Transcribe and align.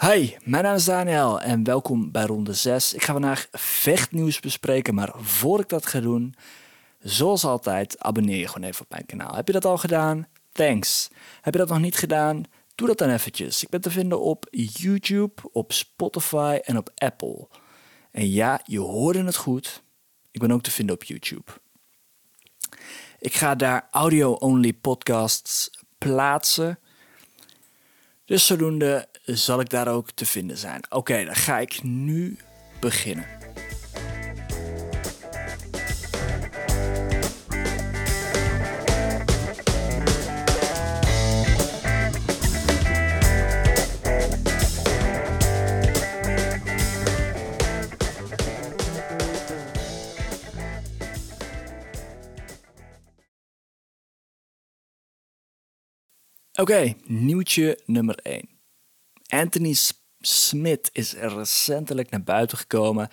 Hi, 0.00 0.36
mijn 0.44 0.64
naam 0.64 0.74
is 0.74 0.84
Daniel 0.84 1.40
en 1.40 1.64
welkom 1.64 2.10
bij 2.10 2.24
ronde 2.24 2.52
6. 2.52 2.94
Ik 2.94 3.02
ga 3.02 3.12
vandaag 3.12 3.48
vechtnieuws 3.52 4.40
bespreken, 4.40 4.94
maar 4.94 5.12
voor 5.16 5.60
ik 5.60 5.68
dat 5.68 5.86
ga 5.86 6.00
doen, 6.00 6.34
zoals 6.98 7.44
altijd, 7.44 7.98
abonneer 7.98 8.38
je 8.38 8.48
gewoon 8.48 8.68
even 8.68 8.82
op 8.82 8.90
mijn 8.90 9.06
kanaal. 9.06 9.34
Heb 9.34 9.46
je 9.46 9.52
dat 9.52 9.64
al 9.64 9.78
gedaan? 9.78 10.26
Thanks. 10.52 11.08
Heb 11.40 11.52
je 11.54 11.60
dat 11.60 11.68
nog 11.68 11.78
niet 11.78 11.96
gedaan? 11.96 12.42
Doe 12.74 12.86
dat 12.86 12.98
dan 12.98 13.10
eventjes. 13.10 13.62
Ik 13.62 13.68
ben 13.68 13.80
te 13.80 13.90
vinden 13.90 14.20
op 14.20 14.46
YouTube, 14.50 15.42
op 15.52 15.72
Spotify 15.72 16.58
en 16.64 16.76
op 16.76 16.90
Apple. 16.94 17.48
En 18.10 18.30
ja, 18.30 18.60
je 18.64 18.80
hoorde 18.80 19.24
het 19.24 19.36
goed. 19.36 19.82
Ik 20.30 20.40
ben 20.40 20.52
ook 20.52 20.62
te 20.62 20.70
vinden 20.70 20.94
op 20.94 21.04
YouTube. 21.04 21.52
Ik 23.18 23.34
ga 23.34 23.54
daar 23.54 23.88
audio-only 23.90 24.72
podcasts 24.72 25.70
plaatsen. 25.98 26.78
Dus 28.24 28.46
zodoende 28.46 29.08
zal 29.36 29.60
ik 29.60 29.70
daar 29.70 29.88
ook 29.88 30.10
te 30.10 30.26
vinden 30.26 30.58
zijn. 30.58 30.80
Oké, 30.88 31.24
dan 31.24 31.34
ga 31.36 31.58
ik 31.58 31.82
nu 31.82 32.36
beginnen. 32.80 33.26
Oké, 56.60 56.94
nieuwtje 57.06 57.78
nummer 57.86 58.14
1. 58.14 58.57
Anthony 59.28 59.76
Smith 60.20 60.90
is 60.92 61.12
recentelijk 61.12 62.10
naar 62.10 62.22
buiten 62.22 62.58
gekomen. 62.58 63.08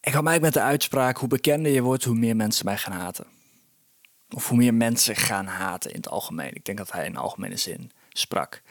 En 0.00 0.10
kwam 0.10 0.26
eigenlijk 0.26 0.42
met 0.42 0.52
de 0.52 0.70
uitspraak: 0.70 1.16
hoe 1.16 1.28
bekender 1.28 1.72
je 1.72 1.82
wordt, 1.82 2.04
hoe 2.04 2.14
meer 2.14 2.36
mensen 2.36 2.64
mij 2.64 2.78
gaan 2.78 2.92
haten. 2.92 3.26
Of 4.30 4.48
hoe 4.48 4.58
meer 4.58 4.74
mensen 4.74 5.16
gaan 5.16 5.46
haten 5.46 5.90
in 5.90 5.96
het 5.96 6.08
algemeen. 6.08 6.54
Ik 6.54 6.64
denk 6.64 6.78
dat 6.78 6.92
hij 6.92 7.06
in 7.06 7.16
algemene 7.16 7.56
zin 7.56 7.90
sprak. 8.08 8.62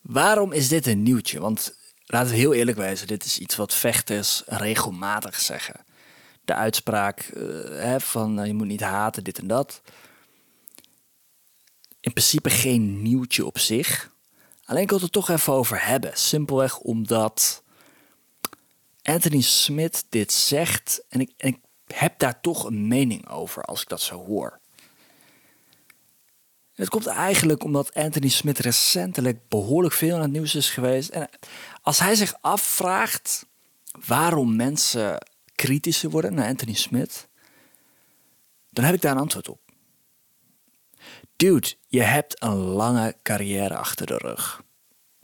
Waarom 0.00 0.52
is 0.52 0.68
dit 0.68 0.86
een 0.86 1.02
nieuwtje? 1.02 1.40
Want 1.40 1.76
laten 2.06 2.30
we 2.30 2.36
heel 2.36 2.54
eerlijk 2.54 2.76
wezen, 2.76 3.06
dit 3.06 3.24
is 3.24 3.38
iets 3.38 3.56
wat 3.56 3.74
vechters 3.74 4.42
regelmatig 4.46 5.40
zeggen. 5.40 5.84
De 6.44 6.54
uitspraak 6.54 7.30
uh, 7.34 7.42
hè, 7.68 8.00
van 8.00 8.40
uh, 8.40 8.46
je 8.46 8.54
moet 8.54 8.66
niet 8.66 8.80
haten, 8.80 9.24
dit 9.24 9.38
en 9.38 9.46
dat. 9.46 9.82
In 12.00 12.12
principe 12.12 12.50
geen 12.50 13.02
nieuwtje 13.02 13.46
op 13.46 13.58
zich. 13.58 14.14
Alleen 14.66 14.82
ik 14.82 14.88
wil 14.88 14.98
het 14.98 15.06
er 15.06 15.12
toch 15.12 15.28
even 15.28 15.52
over 15.52 15.86
hebben. 15.86 16.10
Simpelweg 16.14 16.78
omdat 16.78 17.62
Anthony 19.02 19.40
Smith 19.40 20.04
dit 20.08 20.32
zegt 20.32 21.04
en 21.08 21.20
ik, 21.20 21.32
ik 21.36 21.58
heb 21.86 22.18
daar 22.18 22.40
toch 22.40 22.64
een 22.64 22.88
mening 22.88 23.28
over 23.28 23.62
als 23.62 23.82
ik 23.82 23.88
dat 23.88 24.00
zo 24.00 24.24
hoor. 24.24 24.60
Het 26.74 26.88
komt 26.88 27.06
eigenlijk 27.06 27.64
omdat 27.64 27.94
Anthony 27.94 28.28
Smith 28.28 28.58
recentelijk 28.58 29.48
behoorlijk 29.48 29.94
veel 29.94 30.14
in 30.14 30.22
het 30.22 30.30
nieuws 30.30 30.54
is 30.54 30.70
geweest. 30.70 31.08
En 31.08 31.28
als 31.82 31.98
hij 31.98 32.14
zich 32.14 32.34
afvraagt 32.40 33.46
waarom 34.06 34.56
mensen 34.56 35.26
kritischer 35.54 36.10
worden 36.10 36.34
naar 36.34 36.48
Anthony 36.48 36.74
Smith, 36.74 37.28
dan 38.70 38.84
heb 38.84 38.94
ik 38.94 39.00
daar 39.00 39.12
een 39.12 39.20
antwoord 39.20 39.48
op. 39.48 39.65
Dude, 41.36 41.74
je 41.86 42.02
hebt 42.02 42.42
een 42.42 42.56
lange 42.56 43.16
carrière 43.22 43.76
achter 43.76 44.06
de 44.06 44.16
rug. 44.16 44.62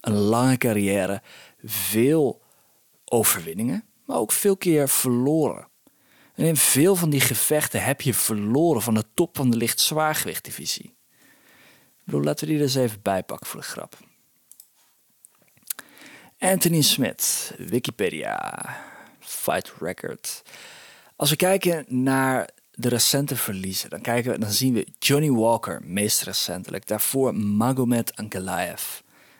Een 0.01 0.17
lange 0.17 0.57
carrière, 0.57 1.23
veel 1.63 2.43
overwinningen, 3.05 3.85
maar 4.05 4.17
ook 4.17 4.33
veel 4.33 4.57
keer 4.57 4.89
verloren. 4.89 5.69
En 6.35 6.45
in 6.45 6.57
veel 6.57 6.97
van 6.97 7.11
die 7.11 7.21
gevechten 7.21 7.85
heb 7.85 8.01
je 8.01 8.15
verloren 8.15 8.83
van 8.83 8.95
de 8.95 9.05
top 9.15 9.37
van 9.37 9.51
de 9.51 9.57
licht 9.57 9.81
zwaargewichtdivisie. 9.81 10.95
Bedoel, 12.05 12.23
laten 12.23 12.47
we 12.47 12.53
die 12.53 12.61
er 12.61 12.67
eens 12.67 12.75
even 12.75 13.03
bijpakken 13.03 13.47
voor 13.47 13.61
de 13.61 13.67
grap. 13.67 13.99
Anthony 16.39 16.81
Smith, 16.81 17.55
Wikipedia, 17.59 18.65
Fight 19.21 19.73
Record. 19.81 20.43
Als 21.17 21.31
we 21.31 21.37
kijken 21.37 21.85
naar 21.89 22.49
de 22.75 22.89
recente 22.89 23.37
verliezen, 23.37 23.91
dan, 23.91 24.01
kijken 24.01 24.33
we, 24.33 24.39
dan 24.39 24.51
zien 24.51 24.75
we 24.75 24.87
Johnny 24.99 25.31
Walker, 25.31 25.81
meest 25.85 26.23
recentelijk. 26.23 26.87
Daarvoor 26.87 27.35
Magomed 27.35 28.17
Ankalaev. 28.17 28.83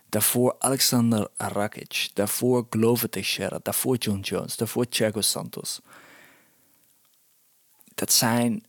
Daarvoor 0.09 0.57
Alexander 0.59 1.29
Rakic. 1.37 2.11
Daarvoor 2.15 2.67
Glover 2.71 3.09
Teixeira. 3.09 3.59
Daarvoor 3.63 3.97
John 3.97 4.21
Jones. 4.21 4.57
Daarvoor 4.57 4.89
Thiago 4.89 5.21
Santos. 5.21 5.81
Dat 7.95 8.13
zijn, 8.13 8.65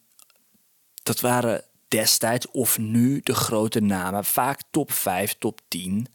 dat 1.04 1.20
waren 1.20 1.64
destijds 1.88 2.52
of 2.52 2.78
nu 2.78 3.22
de 3.24 3.36
grote 3.36 3.80
namen. 3.80 4.26
Vaak 4.26 4.62
top 4.72 4.92
5, 4.92 5.36
top 5.40 5.60
10. 5.68 6.08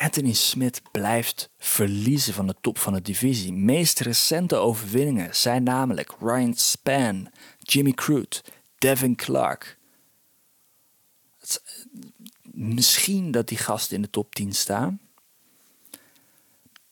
Anthony 0.00 0.32
Smith 0.32 0.82
blijft 0.90 1.50
verliezen 1.58 2.34
van 2.34 2.46
de 2.46 2.54
top 2.60 2.78
van 2.78 2.92
de 2.92 3.02
divisie. 3.02 3.52
Meest 3.52 4.00
recente 4.00 4.56
overwinningen 4.56 5.36
zijn 5.36 5.62
namelijk 5.62 6.14
Ryan 6.20 6.54
Span, 6.54 7.30
Jimmy 7.58 7.92
Crute, 7.92 8.42
Devin 8.78 9.16
Clark. 9.16 9.78
Misschien 12.42 13.30
dat 13.30 13.48
die 13.48 13.58
gasten 13.58 13.96
in 13.96 14.02
de 14.02 14.10
top 14.10 14.34
10 14.34 14.52
staan. 14.52 15.00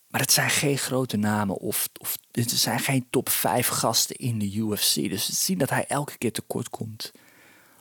Maar 0.08 0.20
het 0.20 0.32
zijn 0.32 0.50
geen 0.50 0.78
grote 0.78 1.16
namen 1.16 1.56
of, 1.56 1.88
of 1.98 2.18
het 2.30 2.50
zijn 2.50 2.80
geen 2.80 3.06
top 3.10 3.28
5 3.28 3.68
gasten 3.68 4.16
in 4.16 4.38
de 4.38 4.54
UFC. 4.54 4.94
Dus 4.94 5.26
we 5.26 5.34
zien 5.34 5.58
dat 5.58 5.70
hij 5.70 5.84
elke 5.86 6.18
keer 6.18 6.32
tekort 6.32 6.68
komt 6.68 7.12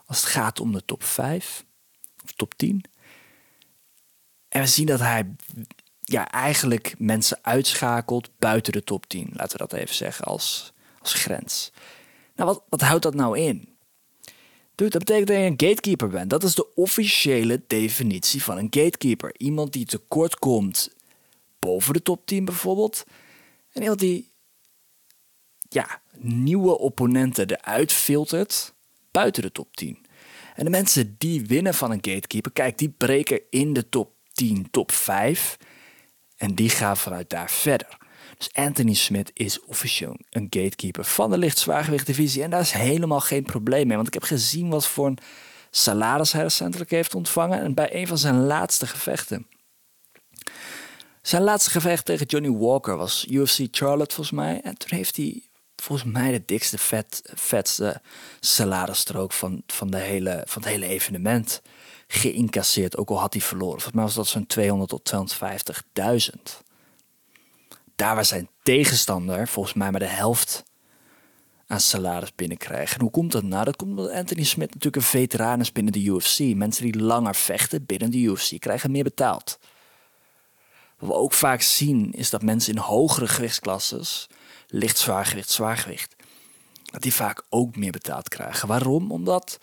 als 0.06 0.22
het 0.22 0.30
gaat 0.30 0.60
om 0.60 0.72
de 0.72 0.86
top 0.86 1.04
5 1.04 1.66
of 2.24 2.32
top 2.32 2.54
10. 2.54 2.84
En 4.50 4.62
we 4.62 4.68
zien 4.68 4.86
dat 4.86 5.00
hij 5.00 5.36
ja, 6.02 6.32
eigenlijk 6.32 6.96
mensen 6.98 7.40
uitschakelt 7.42 8.30
buiten 8.40 8.74
de 8.74 8.84
top 8.84 9.06
10. 9.08 9.30
Laten 9.34 9.58
we 9.58 9.68
dat 9.68 9.80
even 9.80 9.96
zeggen 9.96 10.26
als, 10.26 10.74
als 11.00 11.14
grens. 11.14 11.72
Nou, 12.36 12.50
wat, 12.50 12.64
wat 12.70 12.82
houdt 12.82 13.04
dat 13.04 13.16
nou 13.16 13.40
in? 13.40 13.76
Dude, 14.76 14.92
dat 14.92 15.04
betekent 15.04 15.28
dat 15.28 15.38
je 15.38 15.44
een 15.44 15.70
gatekeeper 15.70 16.10
bent. 16.10 16.30
Dat 16.30 16.44
is 16.44 16.56
de 16.56 16.74
officiële 16.76 17.64
definitie 17.68 18.44
van 18.44 18.58
een 18.58 18.68
gatekeeper. 18.70 19.36
Iemand 19.38 19.74
die 19.74 19.86
tekort 19.86 20.40
komt 20.40 20.96
boven 21.60 21.94
de 21.94 22.02
top 22.02 22.26
10 22.26 22.46
bijvoorbeeld. 22.46 23.04
En 23.72 23.82
iemand 23.82 24.00
die 24.00 24.32
ja, 25.70 26.02
nieuwe 26.18 26.78
opponenten 26.78 27.50
eruit 27.50 27.94
filtert 27.94 28.74
buiten 29.12 29.42
de 29.42 29.52
top 29.52 29.76
10. 29.76 30.06
En 30.56 30.64
de 30.64 30.70
mensen 30.70 31.16
die 31.18 31.46
winnen 31.46 31.74
van 31.74 31.92
een 31.92 32.00
gatekeeper, 32.02 32.52
kijk, 32.52 32.78
die 32.78 32.90
breken 32.90 33.42
in 33.50 33.74
de 33.74 33.90
top 33.90 34.17
10, 34.38 34.68
top 34.72 34.92
5. 34.92 35.58
En 36.38 36.56
die 36.56 36.70
gaan 36.70 36.98
vanuit 36.98 37.30
daar 37.30 37.52
verder. 37.52 37.98
Dus 38.38 38.54
Anthony 38.54 38.94
Smith 38.94 39.32
is 39.34 39.62
officieel 39.62 40.18
een 40.30 40.48
gatekeeper 40.50 41.06
van 41.06 41.30
de 41.30 41.38
lichtzwaargewicht 41.38 42.38
En 42.38 42.50
daar 42.50 42.60
is 42.60 42.72
helemaal 42.72 43.20
geen 43.20 43.44
probleem 43.44 43.88
mee. 43.88 43.96
Want 43.96 44.08
ik 44.08 44.14
heb 44.14 44.24
gezien 44.24 44.70
wat 44.70 44.88
voor 44.88 45.08
een 45.08 45.18
salaris 45.72 46.32
hij 46.32 46.42
recentelijk 46.42 46.90
heeft 46.90 47.16
ontvangen. 47.16 47.62
En 47.62 47.74
bij 47.74 47.96
een 47.96 48.08
van 48.08 48.18
zijn 48.18 48.46
laatste 48.46 48.88
gevechten. 48.88 49.48
Zijn 51.22 51.44
laatste 51.44 51.70
gevecht 51.70 52.06
tegen 52.06 52.26
Johnny 52.26 52.52
Walker 52.52 52.98
was 52.98 53.26
UFC 53.30 53.68
Charlotte 53.72 54.16
volgens 54.16 54.38
mij. 54.38 54.62
En 54.62 54.78
toen 54.78 54.98
heeft 54.98 55.16
hij 55.16 55.42
volgens 55.76 56.12
mij 56.12 56.32
de 56.32 56.44
dikste, 56.46 56.78
vet, 56.78 57.22
vetste 57.34 58.02
salarisstrook 58.40 59.34
van, 59.34 59.64
van, 59.68 59.90
de 59.90 59.98
hele, 59.98 60.44
van 60.46 60.62
het 60.62 60.72
hele 60.72 60.88
evenement 60.88 61.62
geïncasseerd. 62.08 62.98
Ook 62.98 63.10
al 63.10 63.20
had 63.20 63.34
hij 63.34 63.42
verloren. 63.42 63.82
Volgens 63.82 63.96
mij 63.96 64.04
was 64.04 64.14
dat 64.14 64.28
zo'n 64.28 64.48
200 64.48 64.90
tot 64.90 65.14
250.000 66.60 66.66
daar 67.98 68.16
waar 68.16 68.26
zijn 68.26 68.50
tegenstander 68.64 69.48
volgens 69.48 69.76
mij 69.76 69.92
maar 69.92 70.00
de 70.00 70.06
helft 70.06 70.64
aan 71.68 71.80
salaris 71.80 72.36
binnenkrijgt. 72.36 72.94
En 72.94 73.02
hoe 73.02 73.10
komt 73.10 73.32
dat 73.32 73.44
nou? 73.44 73.66
Dat 73.66 73.76
komt 73.76 73.98
omdat 73.98 74.12
Anthony 74.12 74.44
Smith 74.44 74.68
natuurlijk 74.68 74.96
een 74.96 75.02
veteraan 75.02 75.60
is 75.60 75.72
binnen 75.72 75.94
de 75.94 76.04
UFC. 76.04 76.40
Mensen 76.40 76.84
die 76.84 77.02
langer 77.02 77.36
vechten 77.36 77.86
binnen 77.86 78.12
de 78.12 78.18
UFC 78.18 78.60
krijgen 78.60 78.92
meer 78.92 79.04
betaald. 79.04 79.60
Wat 80.98 81.10
we 81.10 81.16
ook 81.16 81.34
vaak 81.34 81.62
zien 81.62 82.14
is 82.14 82.30
dat 82.30 82.42
mensen 82.42 82.74
in 82.74 82.80
hogere 82.80 83.28
gewichtsklasses, 83.28 84.28
licht 84.68 84.98
zwaargewicht, 84.98 85.50
zwaargewicht, 85.50 86.16
dat 86.84 87.02
die 87.02 87.14
vaak 87.14 87.44
ook 87.50 87.76
meer 87.76 87.92
betaald 87.92 88.30
krijgen. 88.30 88.68
Waarom? 88.68 89.12
Omdat 89.12 89.60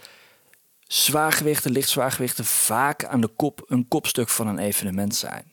zwaargewichten, 0.95 1.71
licht 1.71 1.89
zwaargewichten 1.89 2.45
vaak 2.45 3.05
aan 3.05 3.21
de 3.21 3.29
kop 3.29 3.65
een 3.67 3.89
kopstuk 3.89 4.29
van 4.29 4.47
een 4.47 4.59
evenement 4.59 5.15
zijn. 5.15 5.53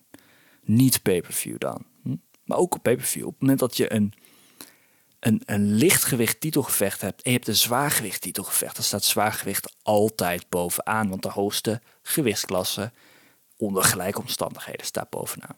Niet 0.63 1.01
pay-per-view 1.01 1.57
dan 1.57 1.85
maar 2.51 2.59
ook 2.59 2.75
op 2.75 2.83
pay-per-view. 2.83 3.25
Op 3.25 3.31
het 3.31 3.41
moment 3.41 3.59
dat 3.59 3.77
je 3.77 3.93
een, 3.93 4.13
een, 5.19 5.41
een 5.45 5.73
lichtgewicht 5.73 6.39
titelgevecht 6.39 7.01
hebt 7.01 7.21
en 7.21 7.31
je 7.31 7.37
hebt 7.37 7.47
een 7.47 7.55
zwaargewicht 7.55 8.21
titelgevecht, 8.21 8.75
dan 8.75 8.83
staat 8.83 9.03
zwaargewicht 9.03 9.75
altijd 9.81 10.49
bovenaan. 10.49 11.09
Want 11.09 11.21
de 11.21 11.29
hoogste 11.29 11.81
gewichtsklasse 12.01 12.91
onder 13.57 13.83
gelijke 13.83 14.19
omstandigheden 14.19 14.85
staat 14.85 15.09
bovenaan. 15.09 15.55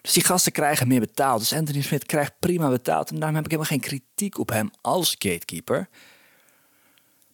Dus 0.00 0.12
die 0.12 0.24
gasten 0.24 0.52
krijgen 0.52 0.88
meer 0.88 1.00
betaald. 1.00 1.40
Dus 1.40 1.52
Anthony 1.52 1.82
Smith 1.82 2.06
krijgt 2.06 2.38
prima 2.38 2.68
betaald. 2.68 3.10
En 3.10 3.16
daarom 3.16 3.34
heb 3.34 3.44
ik 3.44 3.50
helemaal 3.50 3.72
geen 3.72 3.80
kritiek 3.80 4.38
op 4.38 4.48
hem 4.48 4.70
als 4.80 5.10
gatekeeper. 5.18 5.88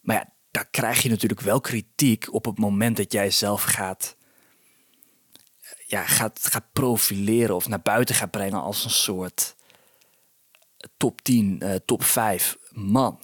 Maar 0.01 0.17
ja, 0.17 0.33
daar 0.57 0.69
krijg 0.71 1.03
je 1.03 1.09
natuurlijk 1.09 1.41
wel 1.41 1.61
kritiek 1.61 2.33
op 2.33 2.45
het 2.45 2.59
moment 2.59 2.97
dat 2.97 3.13
jij 3.13 3.31
zelf 3.31 3.63
gaat, 3.63 4.17
ja, 5.87 6.03
gaat, 6.07 6.47
gaat 6.47 6.73
profileren 6.73 7.55
of 7.55 7.69
naar 7.69 7.83
buiten 7.83 8.15
gaat 8.15 8.31
brengen 8.31 8.63
als 8.63 8.85
een 8.85 8.91
soort 8.91 9.55
top 10.97 11.21
10, 11.23 11.59
uh, 11.63 11.75
eh, 11.75 11.81
top 11.85 12.05
5 12.05 12.57
man. 12.71 13.21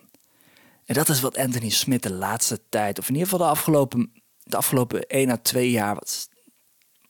En 0.84 0.94
dat 0.94 1.08
is 1.08 1.20
wat 1.20 1.37
Anthony 1.37 1.69
Smith 1.69 2.02
de 2.02 2.12
laatste 2.12 2.61
tijd, 2.69 2.99
of 2.99 3.08
in 3.08 3.14
ieder 3.14 3.29
geval 3.29 3.46
de 3.46 3.52
afgelopen, 3.52 4.12
de 4.43 4.56
afgelopen 4.56 5.06
1 5.06 5.31
à 5.31 5.37
2 5.37 5.70
jaar, 5.70 5.94
wat 5.94 6.28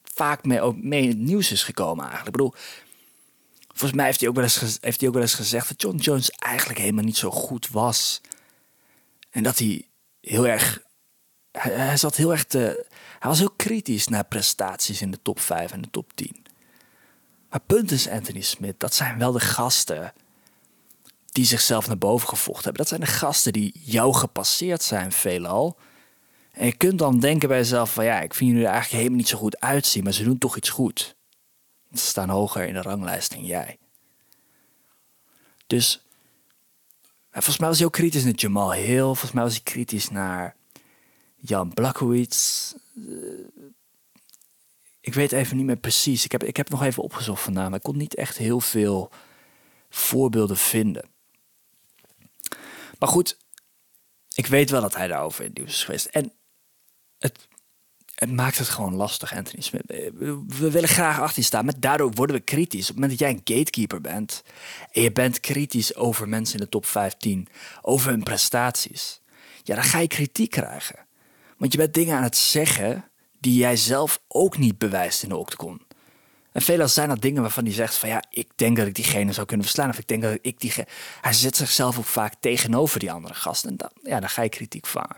vaak 0.03 0.45
mee, 0.45 0.61
ook 0.61 0.77
mee 0.77 1.03
in 1.03 1.09
het 1.09 1.19
nieuws 1.19 1.53
is 1.53 1.63
gekomen 1.63 2.05
eigenlijk. 2.05 2.37
Ik 2.37 2.43
bedoel, 2.43 2.55
volgens 3.69 3.93
mij 3.93 4.07
heeft 4.07 4.21
hij, 4.21 4.29
ook 4.29 4.35
wel 4.35 4.45
eens, 4.45 4.79
heeft 4.81 4.99
hij 4.99 5.09
ook 5.09 5.15
wel 5.15 5.23
eens 5.23 5.35
gezegd 5.35 5.69
dat 5.69 5.83
John 5.83 5.97
Jones 5.97 6.31
eigenlijk 6.31 6.79
helemaal 6.79 7.05
niet 7.05 7.17
zo 7.17 7.31
goed 7.31 7.69
was. 7.69 8.21
En 9.31 9.43
dat 9.43 9.59
hij 9.59 9.87
heel 10.23 10.47
erg. 10.47 10.83
Hij, 11.51 11.97
zat 11.97 12.17
heel 12.17 12.31
erg 12.31 12.45
te. 12.45 12.87
Hij 13.19 13.31
was 13.31 13.39
heel 13.39 13.55
kritisch 13.57 14.09
naar 14.09 14.25
prestaties 14.25 15.03
in 15.03 15.11
de 15.11 15.23
top 15.23 15.41
5 15.41 15.73
en 15.73 15.81
de 15.81 15.91
top 15.91 16.13
10. 16.15 16.45
Maar 17.51 17.61
punt 17.61 17.91
is, 17.91 18.09
Anthony 18.09 18.41
Smith, 18.41 18.81
dat 18.81 18.95
zijn 18.95 19.19
wel 19.19 19.33
de 19.33 19.41
gasten 19.41 20.13
die 21.27 21.45
zichzelf 21.45 21.87
naar 21.87 21.99
boven 21.99 22.29
gevochten 22.29 22.65
hebben. 22.65 22.81
Dat 22.81 22.89
zijn 22.89 23.01
de 23.01 23.07
gasten 23.07 23.53
die 23.53 23.81
jou 23.85 24.15
gepasseerd 24.15 24.83
zijn, 24.83 25.13
veelal. 25.13 25.77
En 26.53 26.67
je 26.67 26.77
kunt 26.77 26.99
dan 26.99 27.21
denken 27.21 27.49
bij 27.49 27.59
jezelf 27.59 27.93
van 27.93 28.05
ja, 28.05 28.21
ik 28.21 28.35
vind 28.35 28.51
jullie 28.51 28.67
er 28.67 28.73
eigenlijk 28.73 29.03
helemaal 29.03 29.19
niet 29.19 29.29
zo 29.29 29.39
goed 29.39 29.61
uitzien, 29.61 30.05
maar 30.05 30.13
ze 30.13 30.25
doen 30.25 30.39
toch 30.39 30.57
iets 30.57 30.69
goed. 30.69 31.17
Ze 31.93 32.07
staan 32.07 32.29
hoger 32.29 32.67
in 32.67 32.75
de 32.75 32.83
ranglijst 32.83 33.31
dan 33.31 33.45
jij. 33.45 33.79
Dus 35.67 36.05
volgens 37.33 37.59
mij 37.59 37.69
was 37.69 37.79
hij 37.79 37.87
ook 37.87 37.93
kritisch 37.93 38.25
naar 38.25 38.35
Jamal 38.35 38.73
Hill. 38.73 39.03
Volgens 39.03 39.33
mij 39.33 39.43
was 39.43 39.53
hij 39.53 39.63
kritisch 39.63 40.11
naar 40.11 40.57
Jan 41.37 41.75
Blakowicz. 41.75 42.73
Eh, 42.97 43.65
ik 45.01 45.15
weet 45.15 45.33
even 45.33 45.57
niet 45.57 45.67
meer 45.67 45.77
precies. 45.77 46.25
Ik 46.25 46.33
heb, 46.33 46.45
ik 46.45 46.57
heb 46.57 46.69
nog 46.69 46.83
even 46.83 47.03
opgezocht 47.03 47.43
vandaan, 47.43 47.71
maar 47.71 47.79
ik 47.79 47.85
kon 47.85 47.97
niet 47.97 48.15
echt 48.15 48.37
heel 48.37 48.61
veel 48.61 49.11
voorbeelden 49.91 50.57
vinden. 50.57 51.05
Maar 52.99 53.09
goed, 53.09 53.37
ik 54.35 54.47
weet 54.47 54.71
wel 54.71 54.81
dat 54.81 54.97
hij 54.97 55.07
daarover 55.07 55.41
in 55.41 55.47
het 55.49 55.59
nieuws 55.59 55.71
is 55.71 55.85
geweest. 55.85 56.07
En 56.07 56.33
het, 57.19 57.49
het 58.23 58.33
maakt 58.33 58.59
het 58.59 58.69
gewoon 58.69 58.95
lastig, 58.95 59.35
Anthony 59.35 59.63
Smith. 59.63 59.83
We 60.47 60.71
willen 60.71 60.89
graag 60.89 61.21
achter 61.21 61.45
staan, 61.45 61.65
maar 61.65 61.81
daardoor 61.81 62.11
worden 62.13 62.37
we 62.37 62.43
kritisch. 62.43 62.81
Op 62.81 62.87
het 62.87 62.95
moment 62.95 63.19
dat 63.19 63.29
jij 63.29 63.31
een 63.31 63.57
gatekeeper 63.57 64.01
bent 64.01 64.43
en 64.93 65.03
je 65.03 65.13
bent 65.13 65.41
kritisch 65.41 65.97
over 65.97 66.29
mensen 66.29 66.59
in 66.59 66.65
de 66.65 66.71
top 66.71 66.87
15, 66.87 67.49
over 67.81 68.11
hun 68.11 68.23
prestaties, 68.23 69.21
ja, 69.63 69.75
dan 69.75 69.85
ga 69.85 69.99
je 69.99 70.07
kritiek 70.07 70.51
krijgen. 70.51 71.07
Want 71.57 71.73
je 71.73 71.79
bent 71.79 71.95
dingen 71.95 72.17
aan 72.17 72.23
het 72.23 72.37
zeggen 72.37 73.09
die 73.41 73.59
jij 73.59 73.77
zelf 73.77 74.21
ook 74.29 74.59
niet 74.59 74.79
bewijst 74.79 75.23
in 75.23 75.29
de 75.29 75.37
octagon. 75.37 75.81
En 76.53 76.63
veelal 76.63 76.89
zijn 76.89 77.09
dat 77.09 77.21
dingen 77.21 77.43
waarvan 77.43 77.65
hij 77.65 77.73
zegt 77.73 77.95
van 77.95 78.09
ja, 78.09 78.25
ik 78.31 78.49
denk 78.55 78.77
dat 78.77 78.87
ik 78.87 78.95
diegene 78.95 79.33
zou 79.33 79.47
kunnen 79.47 79.67
verslaan. 79.67 79.89
Of 79.89 79.99
ik 79.99 80.09
denk 80.09 80.23
dat 80.23 80.39
ik 80.41 80.61
die. 80.61 80.73
Hij 81.21 81.33
zet 81.33 81.57
zichzelf 81.57 81.99
ook 81.99 82.05
vaak 82.05 82.35
tegenover 82.41 83.01
die 83.01 83.13
andere 83.13 83.35
gasten. 83.35 83.71
En 83.71 83.77
dan, 83.77 83.91
ja, 84.03 84.21
dan 84.21 84.29
ga 84.29 84.43
je 84.43 84.49
kritiek 84.49 84.87
vangen. 84.87 85.17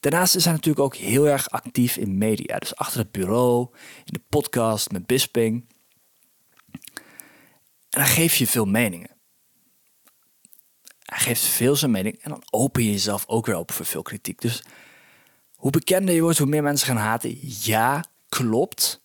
Daarnaast 0.00 0.34
is 0.34 0.44
hij 0.44 0.52
natuurlijk 0.52 0.84
ook 0.84 0.96
heel 0.96 1.28
erg 1.28 1.50
actief 1.50 1.96
in 1.96 2.18
media. 2.18 2.58
Dus 2.58 2.76
achter 2.76 2.98
het 2.98 3.12
bureau, 3.12 3.68
in 4.04 4.12
de 4.12 4.22
podcast 4.28 4.90
met 4.90 5.06
Bisping. 5.06 5.64
En 7.90 8.00
dan 8.00 8.06
geef 8.06 8.36
je 8.36 8.46
veel 8.46 8.64
meningen. 8.66 9.10
Hij 11.04 11.18
geeft 11.18 11.42
veel 11.42 11.76
zijn 11.76 11.90
mening 11.90 12.18
en 12.22 12.30
dan 12.30 12.42
open 12.50 12.84
je 12.84 12.90
jezelf 12.90 13.24
ook 13.26 13.46
weer 13.46 13.54
open 13.54 13.74
voor 13.74 13.86
veel 13.86 14.02
kritiek. 14.02 14.40
Dus 14.40 14.62
hoe 15.54 15.70
bekender 15.70 16.14
je 16.14 16.20
wordt, 16.20 16.38
hoe 16.38 16.46
meer 16.46 16.62
mensen 16.62 16.86
gaan 16.86 16.96
haten. 16.96 17.38
Ja, 17.40 18.04
klopt. 18.28 19.03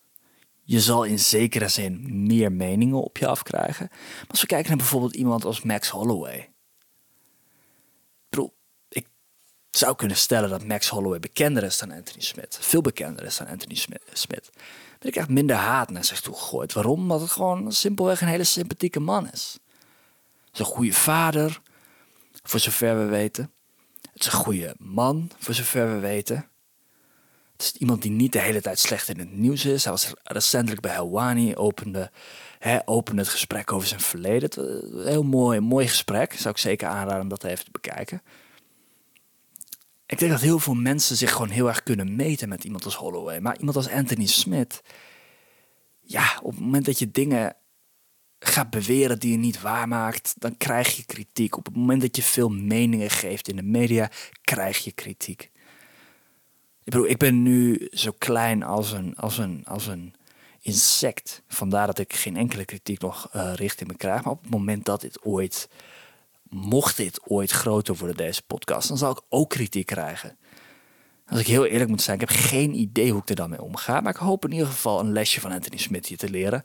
Je 0.69 0.79
zal 0.79 1.03
in 1.03 1.19
zekere 1.19 1.67
zin 1.67 2.25
meer 2.25 2.51
meningen 2.51 3.03
op 3.03 3.17
je 3.17 3.27
afkrijgen. 3.27 3.87
Maar 3.89 4.27
als 4.27 4.41
we 4.41 4.47
kijken 4.47 4.67
naar 4.67 4.77
bijvoorbeeld 4.77 5.15
iemand 5.15 5.45
als 5.45 5.61
Max 5.61 5.89
Holloway. 5.89 6.51
Ik 8.89 9.07
zou 9.69 9.95
kunnen 9.95 10.17
stellen 10.17 10.49
dat 10.49 10.63
Max 10.63 10.89
Holloway 10.89 11.19
bekender 11.19 11.63
is 11.63 11.77
dan 11.77 11.91
Anthony 11.91 12.21
Smith. 12.21 12.57
Veel 12.61 12.81
bekender 12.81 13.25
is 13.25 13.37
dan 13.37 13.47
Anthony 13.47 13.75
Smith. 14.13 14.49
Maar 14.49 15.07
ik 15.07 15.11
krijg 15.11 15.27
minder 15.27 15.55
haat 15.55 15.89
naar 15.89 16.05
zich 16.05 16.21
toe 16.21 16.35
gegooid. 16.35 16.73
Waarom? 16.73 16.99
Omdat 16.99 17.21
het 17.21 17.31
gewoon 17.31 17.71
simpelweg 17.71 18.21
een 18.21 18.27
hele 18.27 18.43
sympathieke 18.43 18.99
man 18.99 19.31
is. 19.31 19.57
Het 20.45 20.53
is 20.53 20.59
een 20.59 20.65
goede 20.65 20.93
vader, 20.93 21.61
voor 22.43 22.59
zover 22.59 22.97
we 22.97 23.05
weten. 23.05 23.51
Het 24.11 24.21
is 24.21 24.25
een 24.25 24.39
goede 24.39 24.75
man, 24.77 25.31
voor 25.37 25.53
zover 25.53 25.93
we 25.93 25.99
weten. 25.99 26.48
Het 27.59 27.73
is 27.73 27.79
iemand 27.79 28.01
die 28.01 28.11
niet 28.11 28.33
de 28.33 28.39
hele 28.39 28.61
tijd 28.61 28.79
slecht 28.79 29.09
in 29.09 29.19
het 29.19 29.31
nieuws 29.31 29.65
is. 29.65 29.83
Hij 29.83 29.93
was 29.93 30.13
recentelijk 30.23 30.81
bij 30.81 30.91
Helwani, 30.91 31.55
opende, 31.55 32.11
hè, 32.59 32.79
opende 32.85 33.21
het 33.21 33.31
gesprek 33.31 33.71
over 33.71 33.87
zijn 33.87 33.99
verleden. 33.99 34.49
Een 34.59 35.07
heel 35.07 35.23
mooi, 35.23 35.59
mooi 35.59 35.87
gesprek. 35.87 36.33
Zou 36.33 36.49
ik 36.49 36.57
zeker 36.59 36.87
aanraden 36.87 37.21
om 37.21 37.29
dat 37.29 37.43
even 37.43 37.65
te 37.65 37.71
bekijken. 37.71 38.21
Ik 40.05 40.19
denk 40.19 40.31
dat 40.31 40.41
heel 40.41 40.59
veel 40.59 40.73
mensen 40.73 41.17
zich 41.17 41.31
gewoon 41.31 41.49
heel 41.49 41.67
erg 41.67 41.83
kunnen 41.83 42.15
meten 42.15 42.49
met 42.49 42.63
iemand 42.63 42.85
als 42.85 42.95
Holloway. 42.95 43.39
Maar 43.39 43.57
iemand 43.57 43.77
als 43.77 43.89
Anthony 43.89 44.25
Smith. 44.25 44.81
Ja, 45.99 46.39
op 46.41 46.51
het 46.51 46.59
moment 46.59 46.85
dat 46.85 46.99
je 46.99 47.11
dingen 47.11 47.55
gaat 48.39 48.69
beweren 48.69 49.19
die 49.19 49.31
je 49.31 49.37
niet 49.37 49.61
waarmaakt, 49.61 50.33
dan 50.37 50.57
krijg 50.57 50.95
je 50.95 51.05
kritiek. 51.05 51.57
Op 51.57 51.65
het 51.65 51.75
moment 51.75 52.01
dat 52.01 52.15
je 52.15 52.23
veel 52.23 52.49
meningen 52.49 53.09
geeft 53.09 53.47
in 53.47 53.55
de 53.55 53.63
media, 53.63 54.11
krijg 54.41 54.77
je 54.77 54.91
kritiek. 54.91 55.51
Ik 56.89 56.95
bedoel, 56.95 57.09
ik 57.09 57.17
ben 57.17 57.43
nu 57.43 57.87
zo 57.91 58.11
klein 58.17 58.63
als 58.63 58.91
een, 58.91 59.15
als 59.15 59.37
een, 59.37 59.61
als 59.65 59.87
een 59.87 60.13
insect. 60.61 61.41
Vandaar 61.47 61.85
dat 61.85 61.99
ik 61.99 62.13
geen 62.13 62.37
enkele 62.37 62.65
kritiek 62.65 63.01
nog 63.01 63.29
uh, 63.35 63.53
richting 63.53 63.89
me 63.89 63.97
krijg. 63.97 64.23
Maar 64.23 64.33
op 64.33 64.41
het 64.41 64.51
moment 64.51 64.85
dat 64.85 65.01
dit 65.01 65.25
ooit, 65.25 65.69
mocht 66.43 66.97
dit 66.97 67.19
ooit 67.27 67.51
groter 67.51 67.95
worden, 67.95 68.17
deze 68.17 68.41
podcast, 68.41 68.87
dan 68.87 68.97
zal 68.97 69.11
ik 69.11 69.21
ook 69.29 69.49
kritiek 69.49 69.85
krijgen. 69.85 70.37
Als 71.25 71.39
ik 71.39 71.47
heel 71.47 71.65
eerlijk 71.65 71.89
moet 71.89 72.01
zijn, 72.01 72.19
ik 72.19 72.29
heb 72.29 72.37
geen 72.39 72.73
idee 72.73 73.11
hoe 73.11 73.21
ik 73.21 73.29
er 73.29 73.35
dan 73.35 73.49
mee 73.49 73.61
omga. 73.61 74.01
Maar 74.01 74.13
ik 74.13 74.19
hoop 74.19 74.45
in 74.45 74.51
ieder 74.51 74.67
geval 74.67 74.99
een 74.99 75.11
lesje 75.11 75.41
van 75.41 75.51
Anthony 75.51 75.77
Smith 75.77 76.05
hier 76.05 76.17
te 76.17 76.29
leren. 76.29 76.63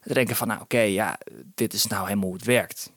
Te 0.00 0.14
denken 0.14 0.36
van, 0.36 0.48
nou 0.48 0.60
oké, 0.60 0.80
ja, 0.80 1.18
dit 1.54 1.72
is 1.72 1.86
nou 1.86 2.04
helemaal 2.06 2.28
hoe 2.28 2.36
het 2.36 2.44
werkt. 2.44 2.92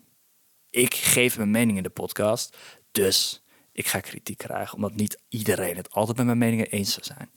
Ik 0.69 0.93
geef 0.93 1.37
mijn 1.37 1.51
mening 1.51 1.77
in 1.77 1.83
de 1.83 1.89
podcast, 1.89 2.57
dus 2.91 3.41
ik 3.77 3.87
ga 3.87 3.99
kritiek 3.99 4.37
krijgen, 4.37 4.75
omdat 4.75 4.95
niet 4.95 5.19
iedereen 5.29 5.75
het 5.75 5.91
altijd 5.91 6.17
met 6.17 6.25
mijn 6.25 6.37
meningen 6.37 6.69
eens 6.69 6.93
zou 6.93 7.05
zijn. 7.05 7.29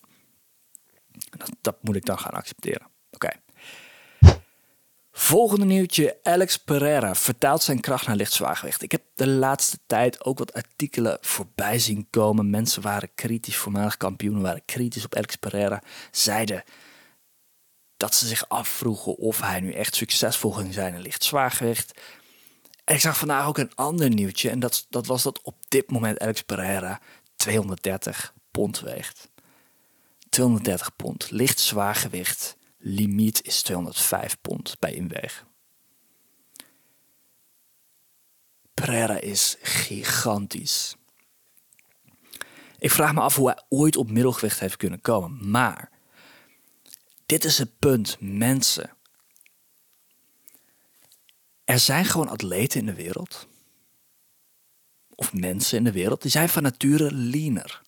Dat, 1.60 1.76
moet 1.82 1.96
ik 1.96 2.04
dan 2.04 2.18
gaan 2.18 2.32
accepteren. 2.32 2.86
Oké. 3.10 3.28
Volgende 5.12 5.64
nieuwtje. 5.64 6.18
Alex 6.22 6.56
Pereira 6.56 7.14
vertaalt 7.14 7.62
zijn 7.62 7.80
kracht 7.80 8.06
naar 8.06 8.16
lichtzwaargewicht. 8.16 8.82
Ik 8.82 8.92
heb 8.92 9.02
de 9.14 9.28
laatste 9.28 9.78
tijd 9.86 10.24
ook 10.24 10.38
wat 10.38 10.52
artikelen 10.52 11.18
voorbij 11.20 11.78
zien 11.78 12.06
komen. 12.10 12.50
Mensen 12.50 12.82
waren 12.82 13.14
kritisch, 13.14 13.56
voormalig 13.56 13.96
kampioenen 13.96 14.42
waren 14.42 14.64
kritisch 14.64 15.04
op 15.04 15.14
Alex 15.14 15.36
Pereira. 15.36 15.82
Zeiden 16.10 16.64
dat 17.96 18.14
ze 18.14 18.26
zich 18.26 18.48
afvroegen 18.48 19.16
of 19.16 19.40
hij 19.40 19.60
nu 19.60 19.72
echt 19.72 19.94
succesvol 19.94 20.52
ging 20.52 20.74
zijn 20.74 20.94
in 20.94 21.00
lichtzwaargewicht. 21.00 22.00
Ik 22.90 23.00
zag 23.00 23.18
vandaag 23.18 23.46
ook 23.46 23.58
een 23.58 23.74
ander 23.74 24.08
nieuwtje. 24.08 24.50
En 24.50 24.60
dat, 24.60 24.86
dat 24.88 25.06
was 25.06 25.22
dat 25.22 25.42
op 25.42 25.56
dit 25.68 25.90
moment 25.90 26.18
Alex 26.18 26.42
Pereira 26.42 27.00
230 27.36 28.34
pond 28.50 28.80
weegt. 28.80 29.30
230 30.28 30.96
pond. 30.96 31.30
Licht 31.30 31.60
zwaargewicht. 31.60 32.56
Limiet 32.78 33.44
is 33.44 33.62
205 33.62 34.40
pond 34.40 34.76
bij 34.78 34.92
inweeg. 34.92 35.46
Pereira 38.74 39.18
is 39.20 39.56
gigantisch. 39.62 40.96
Ik 42.78 42.90
vraag 42.90 43.14
me 43.14 43.20
af 43.20 43.36
hoe 43.36 43.48
hij 43.48 43.62
ooit 43.68 43.96
op 43.96 44.10
middelgewicht 44.10 44.60
heeft 44.60 44.76
kunnen 44.76 45.00
komen. 45.00 45.50
Maar 45.50 45.90
dit 47.26 47.44
is 47.44 47.58
het 47.58 47.78
punt, 47.78 48.16
mensen. 48.20 48.90
Er 51.70 51.78
zijn 51.78 52.04
gewoon 52.04 52.28
atleten 52.28 52.80
in 52.80 52.86
de 52.86 52.94
wereld, 52.94 53.46
of 55.14 55.32
mensen 55.32 55.78
in 55.78 55.84
de 55.84 55.92
wereld, 55.92 56.22
die 56.22 56.30
zijn 56.30 56.48
van 56.48 56.62
nature 56.62 57.14
leaner. 57.14 57.82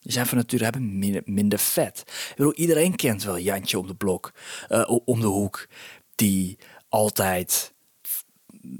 Die 0.00 0.12
zijn 0.12 0.26
van 0.26 0.38
nature 0.38 0.64
hebben 0.64 0.98
minder, 1.24 1.58
vet. 1.58 1.98
Ik 1.98 2.34
bedoel, 2.36 2.54
iedereen 2.54 2.96
kent 2.96 3.22
wel 3.22 3.38
Jantje 3.38 3.78
om 3.78 3.86
de 3.86 3.94
blok, 3.94 4.32
uh, 4.68 4.98
om 5.04 5.20
de 5.20 5.26
hoek, 5.26 5.66
die 6.14 6.58
altijd 6.88 7.74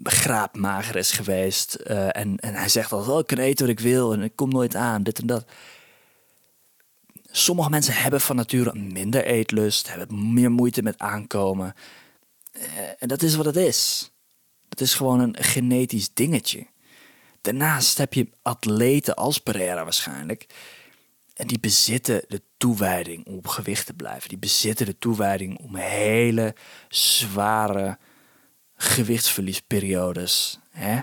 graapmager 0.02 0.96
is 0.96 1.12
geweest. 1.12 1.78
Uh, 1.86 2.16
en, 2.16 2.38
en 2.38 2.54
hij 2.54 2.68
zegt 2.68 2.92
altijd, 2.92 3.12
oh, 3.12 3.18
ik 3.18 3.26
kan 3.26 3.38
eten 3.38 3.66
wat 3.66 3.78
ik 3.78 3.84
wil 3.84 4.12
en 4.12 4.22
ik 4.22 4.36
kom 4.36 4.50
nooit 4.50 4.74
aan, 4.74 5.02
dit 5.02 5.18
en 5.18 5.26
dat. 5.26 5.44
Sommige 7.30 7.70
mensen 7.70 7.94
hebben 7.94 8.20
van 8.20 8.36
nature 8.36 8.78
minder 8.78 9.24
eetlust, 9.24 9.88
hebben 9.88 10.32
meer 10.32 10.50
moeite 10.50 10.82
met 10.82 10.98
aankomen. 10.98 11.74
Eh, 12.52 12.62
en 12.98 13.08
dat 13.08 13.22
is 13.22 13.34
wat 13.34 13.44
het 13.44 13.56
is. 13.56 14.10
Het 14.76 14.86
is 14.86 14.94
gewoon 14.94 15.20
een 15.20 15.36
genetisch 15.38 16.14
dingetje. 16.14 16.66
Daarnaast 17.40 17.98
heb 17.98 18.14
je 18.14 18.28
atleten 18.42 19.14
als 19.14 19.38
Pereira 19.38 19.82
waarschijnlijk. 19.82 20.46
En 21.34 21.46
die 21.46 21.60
bezitten 21.60 22.24
de 22.28 22.42
toewijding 22.56 23.26
om 23.26 23.36
op 23.36 23.46
gewicht 23.46 23.86
te 23.86 23.94
blijven. 23.94 24.28
Die 24.28 24.38
bezitten 24.38 24.86
de 24.86 24.98
toewijding 24.98 25.58
om 25.58 25.76
hele 25.76 26.54
zware 26.88 27.98
gewichtsverliesperiodes, 28.74 30.58
hè, 30.70 31.00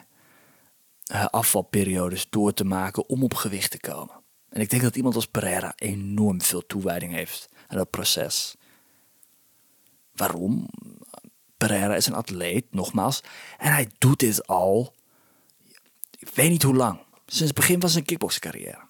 eh, 1.03 1.25
afvalperiodes 1.25 2.29
door 2.29 2.53
te 2.53 2.65
maken 2.65 3.09
om 3.09 3.23
op 3.23 3.33
gewicht 3.33 3.71
te 3.71 3.79
komen. 3.79 4.23
En 4.49 4.61
ik 4.61 4.69
denk 4.69 4.81
dat 4.81 4.95
iemand 4.95 5.15
als 5.15 5.27
Pereira 5.27 5.73
enorm 5.75 6.41
veel 6.41 6.65
toewijding 6.65 7.13
heeft 7.13 7.49
aan 7.67 7.77
dat 7.77 7.89
proces. 7.89 8.55
Waarom? 10.11 10.69
Pereira 11.67 11.95
is 11.95 12.07
een 12.07 12.13
atleet, 12.13 12.65
nogmaals. 12.73 13.23
En 13.57 13.71
hij 13.71 13.89
doet 13.97 14.19
dit 14.19 14.47
al, 14.47 14.95
ik 16.19 16.29
weet 16.33 16.49
niet 16.49 16.63
hoe 16.63 16.75
lang. 16.75 16.99
Sinds 17.25 17.39
het 17.39 17.53
begin 17.53 17.81
van 17.81 17.89
zijn 17.89 18.05
kickboxcarrière. 18.05 18.87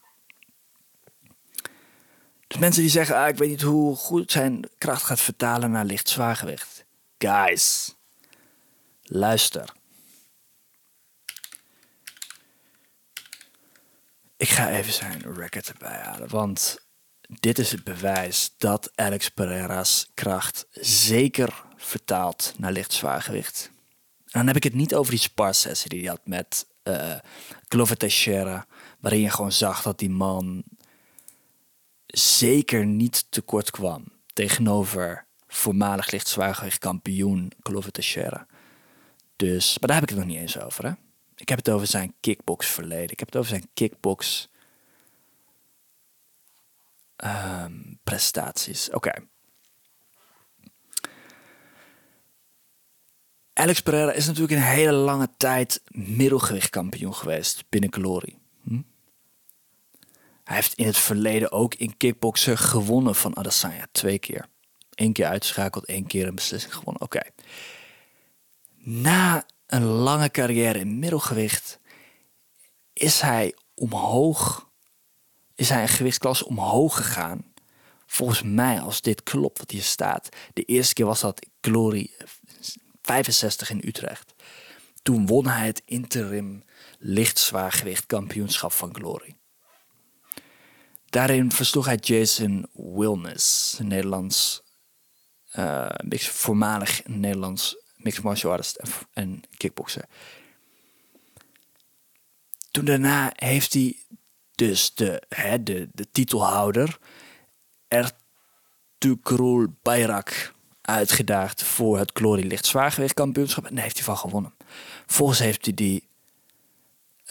Dus 2.48 2.58
mensen 2.58 2.82
die 2.82 2.92
zeggen, 2.92 3.16
ah, 3.16 3.28
ik 3.28 3.38
weet 3.38 3.50
niet 3.50 3.62
hoe 3.62 3.96
goed 3.96 4.32
zijn 4.32 4.70
kracht 4.78 5.04
gaat 5.04 5.22
vertalen 5.22 5.72
naar 5.72 5.86
licht 5.86 6.10
zwaargewicht. 6.10 6.86
Guys, 7.18 7.96
luister. 9.04 9.74
Ik 14.38 14.50
ga 14.50 14.70
even 14.70 14.94
zijn 14.94 15.34
record 15.36 15.68
erbij 15.68 16.00
halen, 16.02 16.30
want 16.30 16.86
dit 17.28 17.60
is 17.60 17.72
het 17.72 17.84
bewijs 17.84 18.54
dat 18.58 18.92
Alex 18.96 19.30
Pereira's 19.30 20.12
kracht 20.14 20.68
zeker 20.72 21.64
vertaalt 21.86 22.54
naar 22.58 22.72
licht 22.72 22.94
zwaargewicht. 22.94 23.72
En 24.26 24.40
dan 24.40 24.48
heb 24.48 24.56
ik 24.56 24.64
het 24.64 24.74
niet 24.74 24.96
over 24.96 25.12
die 25.12 25.20
sparsessie 25.20 25.90
die 25.90 26.00
hij 26.00 26.10
had 26.10 26.22
met 26.24 26.68
uh, 26.84 27.16
Glover 27.68 27.98
Teixeira, 27.98 28.66
waarin 29.00 29.22
je 29.22 29.30
gewoon 29.30 29.52
zag 29.52 29.82
dat 29.82 30.00
die 30.00 30.10
man 30.10 30.64
zeker 32.06 32.86
niet 32.86 33.26
tekort 33.30 33.72
kwam 33.72 34.04
tegenover 34.34 35.26
voormalig 35.48 36.12
licht 36.12 36.28
zwaargewicht 36.28 36.80
kampioen 36.80 37.52
Glover 37.60 37.92
Teixeira. 37.92 38.48
Dus, 39.36 39.80
maar 39.80 39.88
daar 39.88 40.00
heb 40.00 40.10
ik 40.10 40.16
het 40.16 40.26
nog 40.26 40.28
niet 40.28 40.42
eens 40.42 40.60
over. 40.60 40.86
Hè? 40.86 40.92
Ik 41.36 41.50
heb 41.50 41.58
het 41.58 41.70
over 41.70 41.88
zijn 41.88 42.14
kickbox 42.20 42.68
verleden. 42.68 43.12
Ik 43.12 43.20
heb 43.20 43.28
het 43.28 43.38
over 43.38 43.50
zijn 43.50 43.70
kickbox 43.74 44.50
ehm, 47.16 47.74
prestaties. 48.04 48.90
Oké. 48.90 49.14
Alex 53.54 53.82
Pereira 53.82 54.12
is 54.12 54.26
natuurlijk 54.26 54.54
een 54.54 54.68
hele 54.68 54.92
lange 54.92 55.30
tijd 55.38 55.82
middelgewichtkampioen 55.88 57.16
geweest 57.16 57.64
binnen 57.70 57.94
Glory. 57.94 58.38
Hm? 58.64 58.82
Hij 60.44 60.56
heeft 60.56 60.74
in 60.74 60.86
het 60.86 60.98
verleden 60.98 61.52
ook 61.52 61.76
in 61.76 61.98
kickboksen 61.98 62.58
gewonnen 62.58 63.16
van 63.16 63.38
Adesanya. 63.38 63.88
Twee 63.92 64.20
keer. 64.20 64.46
Eén 64.96 65.14
keer 65.14 65.26
uitgeschakeld, 65.26 65.86
één 65.86 66.08
keer 66.08 66.28
een 66.28 66.36
beslissing 66.36 66.74
gewonnen. 66.74 67.02
Oké. 67.02 67.22
Na 68.78 69.46
een 69.68 69.84
lange 69.84 70.30
carrière 70.30 70.80
in 70.80 71.00
middelgewicht 71.00 71.80
is 72.94 73.22
hij 73.22 73.56
omhoog, 73.74 74.70
is 75.56 75.70
hij 75.70 75.82
een 75.82 75.88
gewichtsklasse 75.88 76.46
omhoog 76.46 76.96
gegaan. 76.96 77.54
Volgens 78.06 78.42
mij, 78.42 78.80
als 78.80 79.02
dit 79.02 79.24
klopt 79.24 79.58
wat 79.58 79.72
hier 79.72 79.84
staat. 79.84 80.30
De 80.54 80.64
eerste 80.64 80.94
keer 80.94 81.06
was 81.06 81.20
dat 81.20 81.48
Glory 81.62 82.12
65 83.04 83.70
in 83.70 83.82
Utrecht. 83.86 84.34
Toen 85.02 85.26
won 85.26 85.48
hij 85.48 85.66
het 85.66 85.82
interim 85.86 86.64
lichtzwaargewicht 87.00 88.06
kampioenschap 88.06 88.72
van 88.72 88.96
Glory. 88.96 89.36
Daarin 91.06 91.52
versloeg 91.52 91.86
hij 91.86 91.96
Jason 91.96 92.68
Wilnes, 92.74 93.76
een 93.80 93.88
Nederlands, 93.88 94.64
uh, 95.56 95.90
voormalig 96.18 97.08
Nederlands 97.08 97.76
mixed 98.04 98.24
martial 98.24 98.52
artist 98.52 98.80
en, 99.14 99.42
kickboxer. 99.58 100.06
Toen 102.72 102.86
daarna 102.86 103.32
heeft 103.36 103.74
hij 103.74 103.98
dus 104.56 104.94
de, 104.94 105.24
hè, 105.30 105.64
de, 105.64 105.90
de 105.94 106.12
titelhouder 106.12 107.00
Ertugrul 107.88 109.68
Bayrak 109.82 110.53
uitgedaagd 110.86 111.64
voor 111.64 111.98
het 111.98 112.12
Glory 112.14 112.48
Licht 112.48 112.74
kampioenschap. 113.14 113.66
En 113.66 113.78
heeft 113.78 113.96
hij 113.96 114.04
van 114.04 114.18
gewonnen. 114.18 114.54
Volgens 115.06 115.40
heeft 115.40 115.66
hij 115.66 115.74
die 115.74 116.08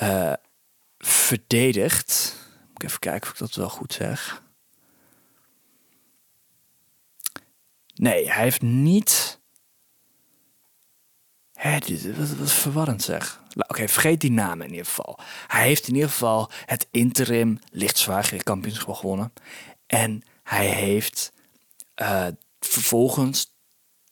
uh, 0.03 0.33
verdedigd. 0.99 2.37
Moet 2.69 2.83
ik 2.83 2.89
even 2.89 2.99
kijken 2.99 3.23
of 3.23 3.33
ik 3.33 3.39
dat 3.39 3.55
wel 3.55 3.69
goed 3.69 3.93
zeg. 3.93 4.43
Nee, 7.95 8.31
hij 8.31 8.43
heeft 8.43 8.63
niet 8.63 9.41
Hè, 11.63 11.79
wat, 12.17 12.29
wat 12.29 12.53
verwarrend 12.53 13.03
zeg. 13.03 13.41
Oké, 13.57 13.89
vergeet 13.89 14.21
die 14.21 14.31
naam 14.31 14.61
in 14.63 14.71
ieder 14.71 14.87
geval. 14.87 15.19
Hij 15.47 15.67
heeft 15.67 15.89
in 15.89 15.95
ieder 15.95 16.11
geval 16.11 16.51
het 16.67 16.89
interim 16.91 17.59
lichtzwaargewicht 17.71 18.45
kampioenschap 18.45 18.95
gewonnen. 18.95 19.33
En 19.87 20.23
hij 20.43 20.67
heeft 20.67 21.33
uh, 22.03 22.27
vervolgens 22.67 23.55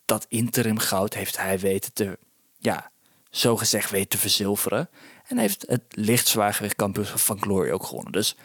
dat 0.04 0.26
interim 0.28 0.78
goud 0.78 1.14
heeft 1.14 1.36
hij 1.36 1.58
weten 1.58 1.92
te, 1.92 2.18
ja, 2.58 2.90
zo 3.30 3.56
gezegd 3.56 3.90
weten 3.90 4.08
te 4.08 4.18
verzilveren. 4.18 4.88
En 5.26 5.38
heeft 5.38 5.64
het 5.68 5.82
lichtzwaargewicht 5.90 6.76
kampioenschap 6.76 7.18
van 7.18 7.42
Glory 7.42 7.70
ook 7.70 7.84
gewonnen. 7.84 8.12
Dus 8.12 8.36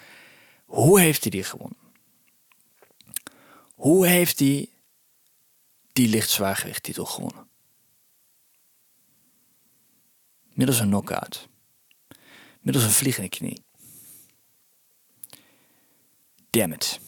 hoe 0.66 1.00
heeft 1.00 1.22
hij 1.22 1.32
die 1.32 1.44
gewonnen? 1.44 1.78
Hoe 3.76 4.08
heeft 4.08 4.40
hij 4.40 4.70
die 5.94 6.08
lichtzwaargewicht 6.08 6.84
titel 6.84 7.06
gewonnen? 7.06 7.48
middels 10.56 10.80
een 10.80 10.88
knockout, 10.88 11.48
middels 12.62 12.86
een 12.86 12.92
vliegende 12.92 13.30
knie. 13.30 13.64
Damn 16.50 16.74
it. 16.74 17.00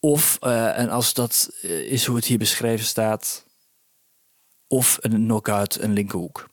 Of, 0.00 0.38
uh, 0.40 0.78
en 0.78 0.88
als 0.88 1.14
dat 1.14 1.50
eh, 1.62 1.80
is 1.80 2.06
hoe 2.06 2.16
het 2.16 2.24
hier 2.24 2.38
beschreven 2.38 2.86
staat, 2.86 3.44
of 4.66 4.98
een 5.00 5.12
knockout 5.12 5.78
een 5.78 5.92
linkerhoek. 5.92 6.48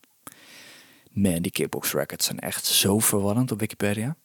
Man, 1.12 1.42
die 1.42 1.52
kickbox 1.52 1.94
records 1.94 2.26
zijn 2.26 2.40
echt 2.40 2.66
zo 2.66 3.00
verwarrend 3.00 3.52
op 3.52 3.60
Wikipedia. 3.60 4.16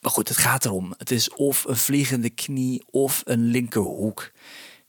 Maar 0.00 0.10
goed, 0.10 0.28
het 0.28 0.36
gaat 0.36 0.64
erom. 0.64 0.94
Het 0.98 1.10
is 1.10 1.30
of 1.30 1.64
een 1.64 1.76
vliegende 1.76 2.30
knie 2.30 2.84
of 2.90 3.22
een 3.24 3.44
linkerhoek 3.44 4.30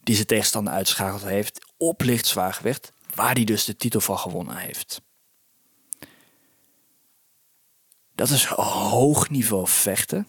die 0.02 0.14
zijn 0.14 0.26
tegenstander 0.26 0.72
uitschakeld 0.72 1.22
heeft 1.22 1.66
op 1.76 2.00
licht 2.00 2.26
zwaargewicht 2.26 2.92
waar 3.14 3.34
hij 3.34 3.44
dus 3.44 3.64
de 3.64 3.76
titel 3.76 4.00
van 4.00 4.18
gewonnen 4.18 4.56
heeft. 4.56 5.02
Dat 8.14 8.30
is 8.30 8.44
hoog 8.44 9.30
niveau 9.30 9.68
vechten, 9.68 10.26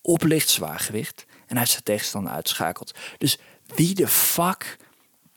op 0.00 0.22
licht 0.22 0.48
zwaargewicht 0.48 1.24
en 1.26 1.33
hij 1.56 1.60
heeft 1.60 1.70
zijn 1.70 1.82
tegenstander 1.82 2.32
uitschakeld. 2.32 2.94
Dus 3.18 3.38
wie 3.66 3.94
de 3.94 4.08
fuck 4.08 4.76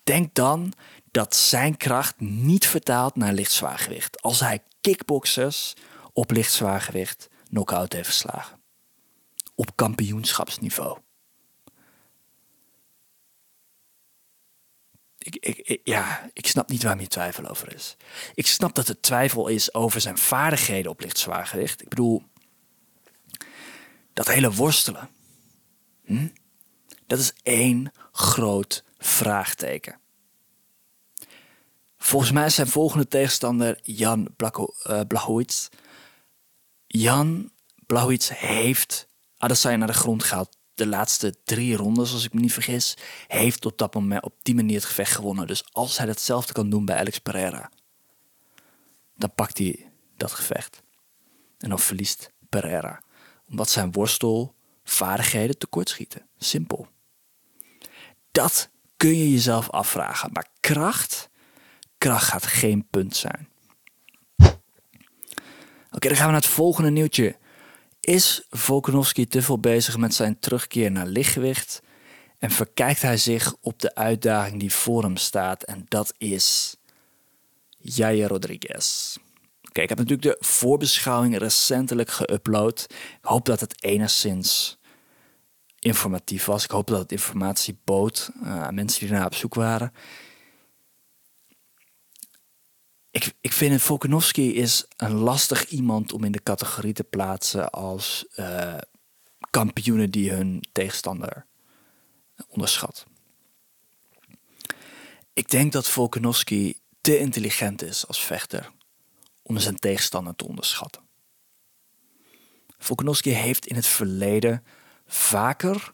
denkt 0.03 0.35
dan 0.35 0.73
dat 1.11 1.35
zijn 1.35 1.77
kracht 1.77 2.19
niet 2.19 2.67
vertaalt 2.67 3.15
naar 3.15 3.33
licht 3.33 3.51
zwaargewicht 3.51 4.21
als 4.21 4.39
hij 4.39 4.63
kickboxers 4.81 5.73
op 6.13 6.31
licht 6.31 6.53
zwaargewicht 6.53 7.27
knock-out 7.49 7.93
heeft 7.93 8.05
verslagen? 8.05 8.59
Op 9.55 9.75
kampioenschapsniveau. 9.75 10.97
ik, 15.35 15.59
ik, 15.63 15.81
ja, 15.83 16.29
ik 16.33 16.47
snap 16.47 16.69
niet 16.69 16.83
waarom 16.83 17.01
je 17.01 17.07
twijfel 17.07 17.47
over 17.47 17.73
is. 17.73 17.95
Ik 18.33 18.47
snap 18.47 18.75
dat 18.75 18.87
het 18.87 19.01
twijfel 19.01 19.47
is 19.47 19.73
over 19.73 20.01
zijn 20.01 20.17
vaardigheden 20.17 20.91
op 20.91 21.01
licht 21.01 21.17
zwaargewicht. 21.17 21.81
Ik 21.81 21.89
bedoel, 21.89 22.23
dat 24.13 24.27
hele 24.27 24.51
worstelen. 24.53 25.09
Dat 27.07 27.19
is 27.19 27.33
één 27.43 27.91
groot 28.11 28.83
vraagteken. 28.97 29.99
Volgens 31.97 32.31
mij 32.31 32.45
is 32.45 32.55
zijn 32.55 32.67
volgende 32.67 33.07
tegenstander 33.07 33.79
Jan 33.81 34.27
uh, 34.37 35.01
Blachowicz. 35.07 35.67
Jan 36.87 37.51
Blachowicz 37.85 38.29
heeft 38.29 39.07
Adesanya 39.37 39.77
naar 39.77 39.87
de 39.87 39.93
grond 39.93 40.23
gehaald 40.23 40.57
de 40.77 40.87
laatste 40.87 41.35
drie 41.43 41.75
rondes, 41.75 42.13
als 42.13 42.25
ik 42.25 42.33
me 42.33 42.39
niet 42.39 42.53
vergis, 42.53 42.97
heeft 43.27 43.65
op 43.65 43.77
dat 43.77 43.93
moment 43.93 44.23
op 44.23 44.33
die 44.41 44.55
manier 44.55 44.75
het 44.75 44.85
gevecht 44.85 45.15
gewonnen. 45.15 45.47
Dus 45.47 45.73
als 45.73 45.97
hij 45.97 46.07
hetzelfde 46.07 46.53
kan 46.53 46.69
doen 46.69 46.85
bij 46.85 46.97
Alex 46.97 47.19
Pereira, 47.19 47.71
dan 49.15 49.33
pakt 49.35 49.57
hij 49.57 49.91
dat 50.17 50.31
gevecht. 50.31 50.81
En 51.57 51.69
dan 51.69 51.79
verliest 51.79 52.31
Pereira 52.49 53.01
Omdat 53.49 53.69
zijn 53.69 53.91
worstelvaardigheden 54.87 55.57
tekortschieten. 55.57 56.27
Simpel. 56.37 56.87
Dat 58.31 58.69
kun 58.97 59.17
je 59.17 59.31
jezelf 59.31 59.69
afvragen. 59.69 60.29
Maar 60.33 60.47
kracht, 60.59 61.29
kracht 61.97 62.27
gaat 62.27 62.45
geen 62.45 62.87
punt 62.89 63.15
zijn. 63.15 63.49
Oké, 65.91 66.07
dan 66.07 66.15
gaan 66.15 66.25
we 66.25 66.31
naar 66.31 66.41
het 66.41 66.45
volgende 66.49 66.89
nieuwtje. 66.89 67.37
Is 67.99 68.45
Volkanovski 68.49 69.27
te 69.27 69.41
veel 69.41 69.59
bezig 69.59 69.97
met 69.97 70.13
zijn 70.13 70.39
terugkeer 70.39 70.91
naar 70.91 71.07
lichtgewicht? 71.07 71.81
En 72.37 72.51
verkijkt 72.51 73.01
hij 73.01 73.17
zich 73.17 73.55
op 73.61 73.79
de 73.79 73.95
uitdaging 73.95 74.59
die 74.59 74.73
voor 74.73 75.03
hem 75.03 75.17
staat? 75.17 75.63
En 75.63 75.85
dat 75.87 76.13
is 76.17 76.75
Jair 77.77 78.27
Rodriguez. 78.27 79.17
Ik 79.83 79.89
heb 79.89 79.97
natuurlijk 79.97 80.39
de 80.39 80.45
voorbeschouwing 80.45 81.37
recentelijk 81.37 82.09
geüpload. 82.09 82.85
Ik 82.89 83.17
hoop 83.21 83.45
dat 83.45 83.59
het 83.59 83.83
enigszins 83.83 84.77
informatief 85.79 86.45
was. 86.45 86.63
Ik 86.63 86.71
hoop 86.71 86.87
dat 86.87 86.99
het 86.99 87.11
informatie 87.11 87.79
bood 87.83 88.29
uh, 88.43 88.63
aan 88.63 88.75
mensen 88.75 88.99
die 88.99 89.09
ernaar 89.09 89.25
op 89.25 89.35
zoek 89.35 89.53
waren. 89.53 89.93
Ik, 93.11 93.33
ik 93.41 93.53
vind 93.53 93.81
Volkanovski 93.81 94.55
is 94.55 94.85
een 94.97 95.13
lastig 95.13 95.65
iemand 95.65 96.13
om 96.13 96.23
in 96.23 96.31
de 96.31 96.43
categorie 96.43 96.93
te 96.93 97.03
plaatsen 97.03 97.69
als 97.69 98.25
uh, 98.35 98.77
kampioenen 99.49 100.11
die 100.11 100.31
hun 100.31 100.63
tegenstander 100.71 101.45
onderschat. 102.47 103.05
Ik 105.33 105.49
denk 105.49 105.71
dat 105.71 105.87
Volkanovski 105.87 106.79
te 107.01 107.19
intelligent 107.19 107.81
is 107.81 108.07
als 108.07 108.23
vechter 108.23 108.75
om 109.47 109.57
zijn 109.57 109.79
tegenstander 109.79 110.35
te 110.35 110.47
onderschatten. 110.47 111.01
Volkanovski 112.77 113.29
heeft 113.29 113.65
in 113.65 113.75
het 113.75 113.85
verleden 113.85 114.63
vaker 115.05 115.89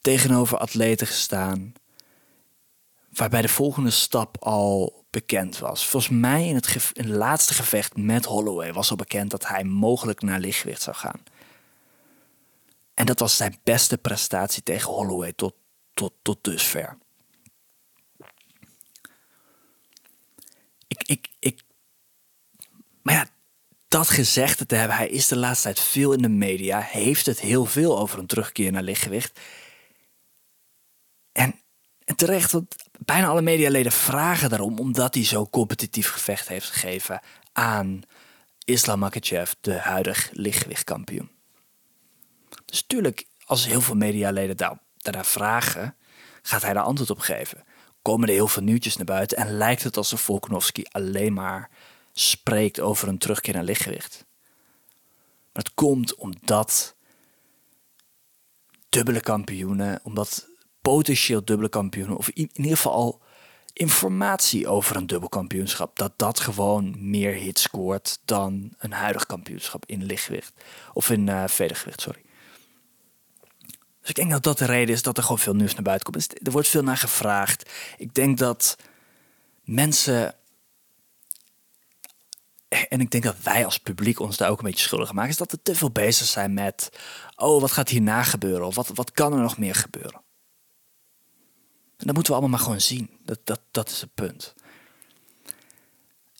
tegenover 0.00 0.58
atleten 0.58 1.06
gestaan 1.06 1.72
waarbij 3.12 3.42
de 3.42 3.48
volgende 3.48 3.90
stap 3.90 4.36
al 4.42 5.04
bekend 5.10 5.58
was. 5.58 5.86
Volgens 5.86 6.12
mij 6.12 6.48
in 6.48 6.54
het, 6.54 6.92
laatste 6.94 7.54
gevecht 7.54 7.96
met 7.96 8.24
Holloway 8.24 8.72
was 8.72 8.90
al 8.90 8.96
bekend 8.96 9.30
dat 9.30 9.46
hij 9.46 9.64
mogelijk 9.64 10.22
naar 10.22 10.40
lichtgewicht 10.40 10.82
zou 10.82 10.96
gaan. 10.96 11.22
En 12.94 13.06
dat 13.06 13.18
was 13.18 13.36
zijn 13.36 13.58
beste 13.64 13.98
prestatie 13.98 14.62
tegen 14.62 14.92
Holloway 14.92 15.32
tot, 15.32 15.54
tot 16.22 16.44
dusver. 16.44 16.98
Ik, 20.86 21.02
ik, 21.02 21.28
ik, 21.38 21.62
maar 23.06 23.14
ja, 23.14 23.26
dat 23.88 24.08
gezegd 24.08 24.68
te 24.68 24.74
hebben, 24.74 24.96
hij 24.96 25.08
is 25.08 25.28
de 25.28 25.36
laatste 25.36 25.62
tijd 25.62 25.80
veel 25.80 26.12
in 26.12 26.22
de 26.22 26.28
media, 26.28 26.80
heeft 26.80 27.26
het 27.26 27.40
heel 27.40 27.64
veel 27.64 27.98
over 27.98 28.18
een 28.18 28.26
terugkeer 28.26 28.72
naar 28.72 28.82
lichtgewicht. 28.82 29.40
En, 31.32 31.60
terecht, 32.16 32.52
want 32.52 32.76
bijna 32.98 33.26
alle 33.26 33.42
medialeden 33.42 33.92
vragen 33.92 34.48
daarom, 34.48 34.78
omdat 34.78 35.14
hij 35.14 35.24
zo 35.24 35.46
competitief 35.46 36.10
gevecht 36.10 36.48
heeft 36.48 36.70
gegeven 36.70 37.20
aan 37.52 38.02
Islam 38.64 38.98
Makhachev, 38.98 39.52
de 39.60 39.78
huidige 39.78 40.28
lichtgewichtkampioen. 40.32 41.30
Dus 42.64 42.84
tuurlijk, 42.86 43.26
als 43.44 43.66
heel 43.66 43.80
veel 43.80 43.94
medialeden 43.94 44.56
daar, 44.56 45.26
vragen, 45.26 45.96
gaat 46.42 46.62
hij 46.62 46.72
daar 46.72 46.82
antwoord 46.82 47.10
op 47.10 47.18
geven. 47.18 47.64
Komen 48.02 48.28
er 48.28 48.34
heel 48.34 48.48
veel 48.48 48.62
nieuwtjes 48.62 48.96
naar 48.96 49.04
buiten 49.04 49.38
en 49.38 49.56
lijkt 49.56 49.82
het 49.82 49.96
alsof 49.96 50.20
Volkanovski 50.20 50.84
alleen 50.90 51.32
maar 51.32 51.70
spreekt 52.18 52.80
over 52.80 53.08
een 53.08 53.18
terugkeer 53.18 53.54
naar 53.54 53.64
lichtgewicht. 53.64 54.24
Maar 55.52 55.62
het 55.62 55.74
komt 55.74 56.14
omdat 56.14 56.94
dubbele 58.88 59.20
kampioenen, 59.20 60.00
omdat 60.02 60.46
potentieel 60.80 61.44
dubbele 61.44 61.68
kampioenen, 61.68 62.16
of 62.16 62.28
in 62.28 62.50
ieder 62.52 62.76
geval 62.76 62.92
al 62.92 63.22
informatie 63.72 64.68
over 64.68 64.96
een 64.96 65.06
dubbel 65.06 65.28
kampioenschap, 65.28 65.96
dat 65.96 66.12
dat 66.16 66.40
gewoon 66.40 67.10
meer 67.10 67.32
hits 67.32 67.62
scoort 67.62 68.18
dan 68.24 68.72
een 68.78 68.92
huidig 68.92 69.26
kampioenschap 69.26 69.84
in 69.86 70.04
lichtgewicht. 70.04 70.52
Of 70.92 71.10
in 71.10 71.26
uh, 71.26 71.44
vedergewicht, 71.46 72.00
sorry. 72.00 72.22
Dus 74.00 74.08
ik 74.08 74.14
denk 74.14 74.30
dat 74.30 74.42
dat 74.42 74.58
de 74.58 74.64
reden 74.64 74.94
is 74.94 75.02
dat 75.02 75.16
er 75.16 75.22
gewoon 75.22 75.38
veel 75.38 75.54
nieuws 75.54 75.74
naar 75.74 75.82
buiten 75.82 76.12
komt. 76.12 76.28
Dus 76.28 76.38
er 76.42 76.52
wordt 76.52 76.68
veel 76.68 76.82
naar 76.82 76.96
gevraagd. 76.96 77.70
Ik 77.98 78.14
denk 78.14 78.38
dat 78.38 78.76
mensen 79.64 80.34
en 82.88 83.00
ik 83.00 83.10
denk 83.10 83.24
dat 83.24 83.42
wij 83.42 83.64
als 83.64 83.78
publiek 83.78 84.20
ons 84.20 84.36
daar 84.36 84.50
ook 84.50 84.58
een 84.58 84.64
beetje 84.64 84.84
schuldig 84.84 85.12
maken, 85.12 85.30
is 85.30 85.36
dat 85.36 85.50
we 85.50 85.62
te 85.62 85.74
veel 85.74 85.90
bezig 85.90 86.26
zijn 86.26 86.54
met, 86.54 86.88
oh, 87.36 87.60
wat 87.60 87.70
gaat 87.70 87.88
hierna 87.88 88.22
gebeuren? 88.22 88.66
Of 88.66 88.74
wat, 88.74 88.90
wat 88.94 89.10
kan 89.10 89.32
er 89.32 89.40
nog 89.40 89.58
meer 89.58 89.74
gebeuren? 89.74 90.24
En 91.96 92.06
dat 92.06 92.14
moeten 92.14 92.32
we 92.32 92.38
allemaal 92.38 92.56
maar 92.56 92.66
gewoon 92.66 92.80
zien. 92.80 93.10
Dat, 93.24 93.40
dat, 93.44 93.60
dat 93.70 93.90
is 93.90 94.00
het 94.00 94.14
punt. 94.14 94.54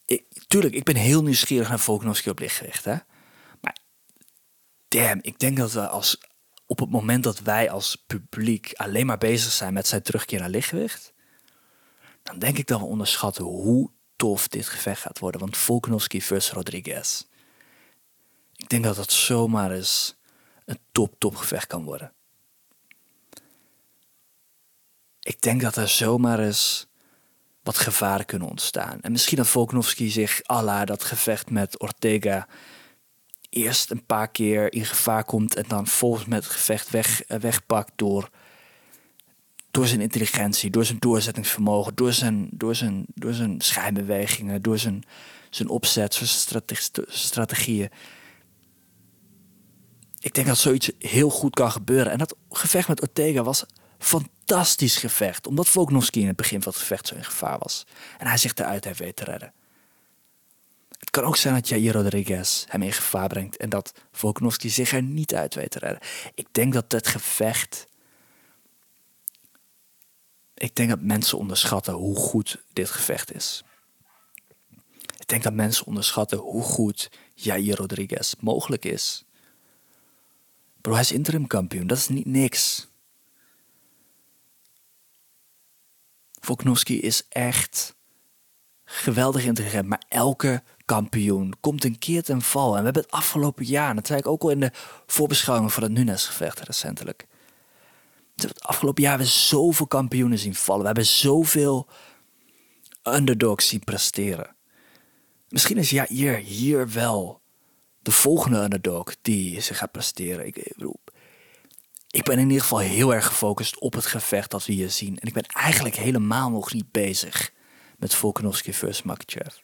Ik, 0.05 0.25
tuurlijk, 0.47 0.75
ik 0.75 0.85
ben 0.85 0.97
heel 0.97 1.23
nieuwsgierig 1.23 1.69
naar 1.69 1.79
Volkanovski 1.79 2.31
op 2.31 2.39
lichtgewicht. 2.39 2.85
Hè? 2.85 2.97
Maar 3.61 3.77
damn, 4.89 5.19
ik 5.23 5.39
denk 5.39 5.57
dat 5.57 5.73
we 5.73 5.89
als, 5.89 6.19
op 6.67 6.79
het 6.79 6.91
moment 6.91 7.25
dat 7.25 7.39
wij 7.39 7.71
als 7.71 8.05
publiek 8.07 8.73
alleen 8.75 9.07
maar 9.07 9.19
bezig 9.19 9.53
zijn 9.53 9.73
met 9.73 9.87
zijn 9.87 10.03
terugkeer 10.03 10.41
naar 10.41 10.51
lichtgewicht, 10.51 11.13
dan 12.23 12.39
denk 12.39 12.59
ik 12.59 12.67
dat 12.67 12.81
we 12.81 12.87
onderschatten 12.87 13.45
hoe 13.45 13.91
tof 14.17 14.49
dit 14.49 14.67
gevecht 14.67 15.01
gaat 15.01 15.19
worden. 15.19 15.41
Want 15.41 15.57
Volkanovski 15.57 16.23
versus 16.23 16.53
Rodriguez. 16.53 17.25
Ik 18.57 18.69
denk 18.69 18.85
dat 18.85 18.97
dat 18.97 19.13
zomaar 19.13 19.71
eens 19.71 20.17
een 20.65 20.79
top-top 20.93 21.37
gevecht 21.37 21.67
kan 21.67 21.85
worden. 21.85 22.13
Ik 25.21 25.41
denk 25.41 25.61
dat 25.61 25.77
er 25.77 25.89
zomaar 25.89 26.39
eens 26.39 26.87
wat 27.63 27.79
gevaren 27.79 28.27
kunnen 28.27 28.49
ontstaan. 28.49 29.01
En 29.01 29.13
misschien 29.13 29.37
dat 29.37 29.49
Volkanovski 29.49 30.11
zich 30.11 30.51
à 30.51 30.85
dat 30.85 31.05
gevecht 31.05 31.51
met 31.51 31.81
Ortega 31.81 32.49
eerst 33.51 33.91
een 33.91 34.07
paar 34.07 34.29
keer 34.29 34.73
in 34.73 34.85
gevaar 34.85 35.25
komt 35.25 35.57
en 35.57 35.65
dan 35.69 35.87
volgens 35.87 36.25
met 36.25 36.45
het 36.45 36.53
gevecht 36.53 36.91
weg, 36.91 37.23
eh, 37.23 37.39
wegpakt 37.39 37.93
door 37.97 38.31
door 39.77 39.87
zijn 39.87 40.01
intelligentie, 40.01 40.71
door 40.71 40.85
zijn 40.85 40.99
doorzettingsvermogen, 40.99 41.95
door 41.95 42.13
zijn, 42.13 42.49
door 42.51 42.75
zijn, 42.75 43.05
door 43.15 43.33
zijn 43.33 43.61
schijnbewegingen, 43.61 44.63
door 44.63 44.79
zijn, 44.79 45.05
zijn 45.51 45.69
opzet, 45.69 46.15
zijn 46.15 46.63
strategieën. 47.09 47.91
Ik 50.21 50.35
denk 50.35 50.47
dat 50.47 50.59
zoiets 50.59 50.91
heel 50.99 51.31
goed 51.31 51.55
kan 51.55 51.71
gebeuren. 51.71 52.13
En 52.13 52.19
dat 52.19 52.37
gevecht 52.51 52.89
met 52.89 53.03
Ortega 53.03 53.43
was 53.43 53.65
fantastisch 53.99 54.97
gevecht. 54.97 55.47
Omdat 55.47 55.69
Volkanovski 55.69 56.21
in 56.21 56.27
het 56.27 56.37
begin 56.37 56.63
van 56.63 56.73
het 56.73 56.81
gevecht 56.81 57.07
zo 57.07 57.15
in 57.15 57.25
gevaar 57.25 57.59
was. 57.59 57.87
En 58.19 58.27
hij 58.27 58.37
zich 58.37 58.55
eruit 58.55 58.85
heeft 58.85 58.99
weten 58.99 59.25
te 59.25 59.31
redden. 59.31 59.53
Het 60.99 61.11
kan 61.11 61.25
ook 61.25 61.37
zijn 61.37 61.55
dat 61.55 61.69
Jair 61.69 61.93
Rodriguez 61.93 62.65
hem 62.69 62.83
in 62.83 62.93
gevaar 62.93 63.29
brengt. 63.29 63.57
En 63.57 63.69
dat 63.69 63.93
Volkanovski 64.13 64.69
zich 64.69 64.93
er 64.93 65.03
niet 65.03 65.35
uit 65.35 65.55
weet 65.55 65.71
te 65.71 65.79
redden. 65.79 66.01
Ik 66.35 66.47
denk 66.53 66.73
dat 66.73 66.93
het 66.93 67.07
gevecht 67.07 67.89
ik 70.57 70.75
denk 70.75 70.89
dat 70.89 71.01
mensen 71.01 71.39
onderschatten 71.39 71.95
hoe 71.95 72.17
goed 72.17 72.65
dit 72.73 72.91
gevecht 72.91 73.35
is. 73.35 73.65
Ik 75.19 75.27
denk 75.27 75.43
dat 75.43 75.53
mensen 75.53 75.87
onderschatten 75.87 76.39
hoe 76.39 76.63
goed 76.63 77.11
Jair 77.35 77.77
Rodriguez 77.77 78.35
mogelijk 78.41 78.85
is. 78.85 79.25
Bro, 80.81 80.93
hij 80.93 81.01
is 81.01 81.13
interim 81.13 81.47
kampioen. 81.47 81.87
Dat 81.87 81.99
is 81.99 82.09
niet 82.09 82.27
niks. 82.27 82.89
Volkanovski 86.41 87.01
is 87.01 87.27
echt 87.29 87.95
geweldig 88.85 89.45
intelligent. 89.45 89.89
Maar 89.89 90.03
elke 90.09 90.63
kampioen 90.85 91.55
komt 91.61 91.85
een 91.85 91.99
keer 91.99 92.23
ten 92.23 92.43
val. 92.43 92.73
En 92.73 92.79
we 92.79 92.85
hebben 92.85 93.03
het 93.03 93.11
afgelopen 93.11 93.65
jaar, 93.65 93.95
dat 93.95 94.07
zei 94.07 94.19
ik 94.19 94.27
ook 94.27 94.43
al 94.43 94.51
in 94.51 94.61
de 94.61 94.71
voorbeschouwing 95.07 95.73
van 95.73 95.83
het 95.83 95.93
Nunes-gevecht 95.93 96.61
recentelijk 96.61 97.27
het 98.43 98.63
afgelopen 98.63 99.03
jaar 99.03 99.13
hebben 99.13 99.29
we 99.29 99.39
zoveel 99.39 99.87
kampioenen 99.87 100.39
zien 100.39 100.55
vallen. 100.55 100.81
We 100.81 100.87
hebben 100.87 101.07
zoveel 101.07 101.89
underdogs 103.03 103.69
zien 103.69 103.85
presteren. 103.85 104.57
Misschien 105.49 105.77
is 105.77 105.91
ja, 105.91 106.07
hier, 106.09 106.37
hier 106.37 106.93
wel 106.93 107.41
de 108.03 108.11
volgende 108.11 108.63
underdog 108.63 109.17
die 109.23 109.61
zich 109.61 109.79
gaat 109.79 109.93
presteren. 109.93 110.47
Ik, 110.47 110.75
ik 112.11 112.25
ben 112.25 112.39
in 112.39 112.47
ieder 112.47 112.63
geval 112.63 112.79
heel 112.79 113.15
erg 113.15 113.27
gefocust 113.27 113.79
op 113.79 113.93
het 113.93 114.07
gevecht 114.07 114.51
dat 114.51 114.67
we 114.67 114.73
hier 114.73 114.91
zien. 114.91 115.19
En 115.19 115.29
ik 115.29 115.35
ben 115.35 115.47
eigenlijk 115.47 115.97
helemaal 115.97 116.51
nog 116.51 116.73
niet 116.73 116.91
bezig 116.91 117.53
met 117.99 118.15
Volkanovski 118.15 118.73
versus 118.73 119.03
Makachev. 119.03 119.57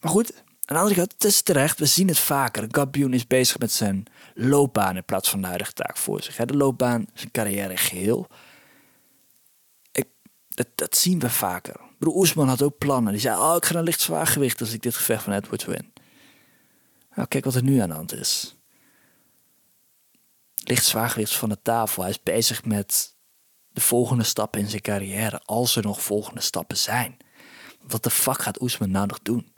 Maar 0.00 0.10
goed, 0.10 0.42
aan 0.70 0.76
de 0.76 0.82
andere 0.82 1.00
kant, 1.00 1.12
het 1.12 1.24
is 1.24 1.42
terecht, 1.42 1.78
we 1.78 1.86
zien 1.86 2.08
het 2.08 2.18
vaker. 2.18 2.66
Kampioen 2.66 3.12
is 3.12 3.26
bezig 3.26 3.58
met 3.58 3.72
zijn 3.72 4.04
loopbaan 4.34 4.96
in 4.96 5.04
plaats 5.04 5.30
van 5.30 5.40
de 5.40 5.46
huidige 5.46 5.72
taak 5.72 5.96
voor 5.96 6.22
zich. 6.22 6.36
De 6.36 6.56
loopbaan, 6.56 7.06
zijn 7.14 7.30
carrière 7.30 7.76
geheel. 7.76 8.26
Ik, 9.92 10.08
dat, 10.48 10.66
dat 10.74 10.96
zien 10.96 11.18
we 11.18 11.30
vaker. 11.30 11.80
Broer 11.98 12.14
Oesman 12.14 12.48
had 12.48 12.62
ook 12.62 12.78
plannen. 12.78 13.12
Die 13.12 13.20
zei, 13.20 13.38
oh, 13.38 13.56
ik 13.56 13.64
ga 13.64 13.74
naar 13.74 13.82
licht 13.82 14.00
zwaargewicht 14.00 14.60
als 14.60 14.72
ik 14.72 14.82
dit 14.82 14.94
gevecht 14.94 15.22
van 15.22 15.32
Edwards 15.32 15.64
win. 15.64 15.92
Nou, 17.14 17.28
kijk 17.28 17.44
wat 17.44 17.54
er 17.54 17.62
nu 17.62 17.78
aan 17.78 17.88
de 17.88 17.94
hand 17.94 18.14
is. 18.14 18.56
Licht 20.54 20.84
zwaargewicht 20.84 21.36
van 21.36 21.48
de 21.48 21.62
tafel. 21.62 22.02
Hij 22.02 22.10
is 22.10 22.22
bezig 22.22 22.64
met 22.64 23.14
de 23.68 23.80
volgende 23.80 24.24
stappen 24.24 24.60
in 24.60 24.68
zijn 24.68 24.82
carrière. 24.82 25.40
Als 25.44 25.76
er 25.76 25.82
nog 25.82 26.02
volgende 26.02 26.40
stappen 26.40 26.76
zijn. 26.76 27.16
Wat 27.82 28.02
de 28.02 28.10
fuck 28.10 28.42
gaat 28.42 28.62
Oesman 28.62 28.90
nou 28.90 29.06
nog 29.06 29.18
doen? 29.22 29.52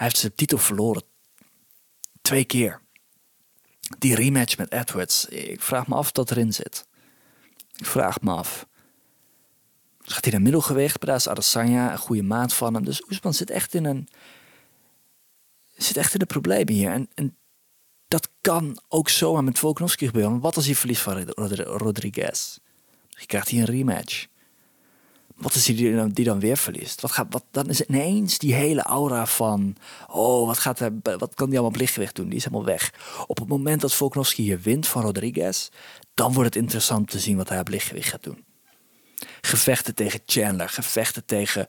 Hij 0.00 0.08
heeft 0.08 0.20
zijn 0.20 0.34
titel 0.34 0.58
verloren. 0.58 1.02
Twee 2.22 2.44
keer. 2.44 2.80
Die 3.98 4.14
rematch 4.14 4.58
met 4.58 4.72
Edwards. 4.72 5.24
Ik 5.24 5.60
vraag 5.60 5.86
me 5.86 5.94
af 5.94 6.00
of 6.00 6.12
dat 6.12 6.30
erin 6.30 6.52
zit. 6.52 6.86
Ik 7.76 7.86
vraag 7.86 8.20
me 8.20 8.32
af. 8.32 8.66
Gaat 9.98 10.24
hij 10.24 10.32
naar 10.32 10.42
middelgewicht? 10.42 10.98
Braas 10.98 11.28
Adesanya, 11.28 11.92
een 11.92 11.98
goede 11.98 12.22
maat 12.22 12.54
van 12.54 12.74
hem. 12.74 12.84
Dus 12.84 13.02
Oesman 13.10 13.34
zit 13.34 13.50
echt 13.50 13.74
in 13.74 13.84
een... 13.84 14.08
Zit 15.76 15.96
echt 15.96 16.12
in 16.12 16.18
de 16.18 16.26
problemen 16.26 16.72
hier. 16.72 16.90
En, 16.90 17.08
en 17.14 17.36
dat 18.08 18.28
kan 18.40 18.80
ook 18.88 19.08
zomaar 19.08 19.44
met 19.44 19.58
Volkanovski 19.58 20.06
gebeuren. 20.06 20.40
wat 20.40 20.56
als 20.56 20.66
hij 20.66 20.74
verliest 20.74 21.02
van 21.02 21.30
Rodriguez? 21.58 22.58
Je 23.08 23.26
krijgt 23.26 23.48
hier 23.48 23.60
een 23.60 23.74
rematch. 23.74 24.26
Wat 25.40 25.54
is 25.54 25.64
die 25.64 25.94
dan, 25.94 26.10
die 26.10 26.24
dan 26.24 26.40
weer 26.40 26.56
verliest? 26.56 27.00
Wat 27.00 27.26
wat, 27.30 27.44
dan 27.50 27.68
is 27.68 27.80
ineens 27.80 28.38
die 28.38 28.54
hele 28.54 28.82
aura 28.82 29.26
van... 29.26 29.76
Oh, 30.08 30.46
wat, 30.46 30.58
gaat 30.58 30.78
hij, 30.78 30.90
wat 31.02 31.34
kan 31.34 31.48
die 31.48 31.58
allemaal 31.58 31.64
op 31.64 31.76
lichtgewicht 31.76 32.14
doen? 32.16 32.28
Die 32.28 32.36
is 32.36 32.44
helemaal 32.44 32.64
weg. 32.64 32.94
Op 33.26 33.38
het 33.38 33.48
moment 33.48 33.80
dat 33.80 33.94
Volkanovski 33.94 34.42
hier 34.42 34.60
wint 34.60 34.86
van 34.86 35.02
Rodriguez... 35.02 35.68
dan 36.14 36.32
wordt 36.32 36.54
het 36.54 36.62
interessant 36.62 37.10
te 37.10 37.18
zien 37.18 37.36
wat 37.36 37.48
hij 37.48 37.60
op 37.60 37.68
lichtgewicht 37.68 38.08
gaat 38.08 38.22
doen. 38.22 38.44
Gevechten 39.40 39.94
tegen 39.94 40.20
Chandler, 40.26 40.68
gevechten 40.68 41.24
tegen 41.24 41.68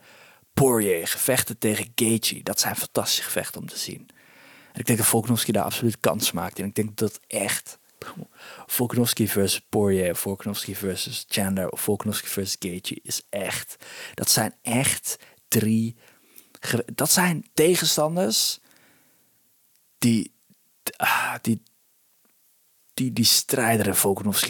Poirier, 0.53 1.07
gevechten 1.07 1.57
tegen 1.57 1.91
Gaethje. 1.95 2.43
Dat 2.43 2.59
zijn 2.59 2.75
fantastische 2.75 3.23
gevechten 3.23 3.61
om 3.61 3.67
te 3.67 3.77
zien. 3.77 4.09
En 4.73 4.79
ik 4.79 4.85
denk 4.85 4.97
dat 4.97 5.07
Volkanovski 5.07 5.51
daar 5.51 5.63
absoluut 5.63 5.99
kans 5.99 6.31
maakt. 6.31 6.59
En 6.59 6.65
ik 6.65 6.75
denk 6.75 6.97
dat 6.97 7.19
echt 7.27 7.79
Volkanovski 8.65 9.27
versus 9.27 9.61
Poirier, 9.69 10.15
Volkanovski 10.15 10.75
versus 10.75 11.25
Chandler 11.29 11.77
Volkanovski 11.77 12.27
versus 12.27 12.55
Gaethje 12.59 12.99
is 13.03 13.25
echt. 13.29 13.85
Dat 14.13 14.29
zijn 14.29 14.55
echt 14.61 15.17
drie. 15.47 15.95
Dat 16.93 17.11
zijn 17.11 17.49
tegenstanders 17.53 18.59
die, 19.97 20.33
ah, 20.97 21.35
die, 21.41 21.63
die, 22.93 23.13
die 23.13 23.25
strijder 23.25 23.87
en 23.87 23.95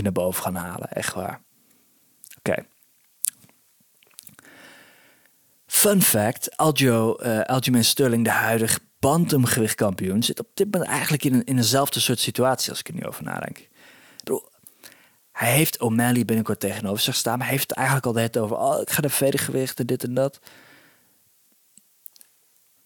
naar 0.04 0.12
boven 0.12 0.44
gaan 0.44 0.56
halen. 0.56 0.92
Echt 0.92 1.14
waar. 1.14 1.42
Oké. 2.38 2.66
Fun 5.66 6.02
fact: 6.02 6.58
Aljo, 6.58 7.18
uh, 7.20 7.42
Aljamain 7.42 7.86
Sterling, 7.86 8.24
de 8.24 8.30
huidige 8.30 8.80
bantamgewichtkampioen, 9.02 10.24
zit 10.24 10.40
op 10.40 10.48
dit 10.54 10.72
moment 10.72 10.92
eigenlijk 10.92 11.24
in, 11.24 11.34
een, 11.34 11.44
in 11.44 11.58
eenzelfde 11.58 12.00
soort 12.00 12.20
situatie 12.20 12.70
als 12.70 12.80
ik 12.80 12.88
er 12.88 12.94
nu 12.94 13.06
over 13.06 13.24
nadenk. 13.24 13.70
Hij 15.32 15.52
heeft 15.52 15.80
O'Malley 15.80 16.26
binnenkort 16.26 16.60
tegenover 16.60 17.00
zich 17.00 17.16
staan, 17.16 17.38
maar 17.38 17.48
hij 17.48 17.56
heeft 17.56 17.72
eigenlijk 17.72 18.06
al 18.06 18.16
het 18.16 18.38
over, 18.38 18.58
oh, 18.58 18.82
ik 18.82 18.90
ga 18.90 19.02
de 19.02 19.10
vedergewichten, 19.10 19.88
dit 19.88 20.04
en 20.04 20.14
dat. 20.14 20.40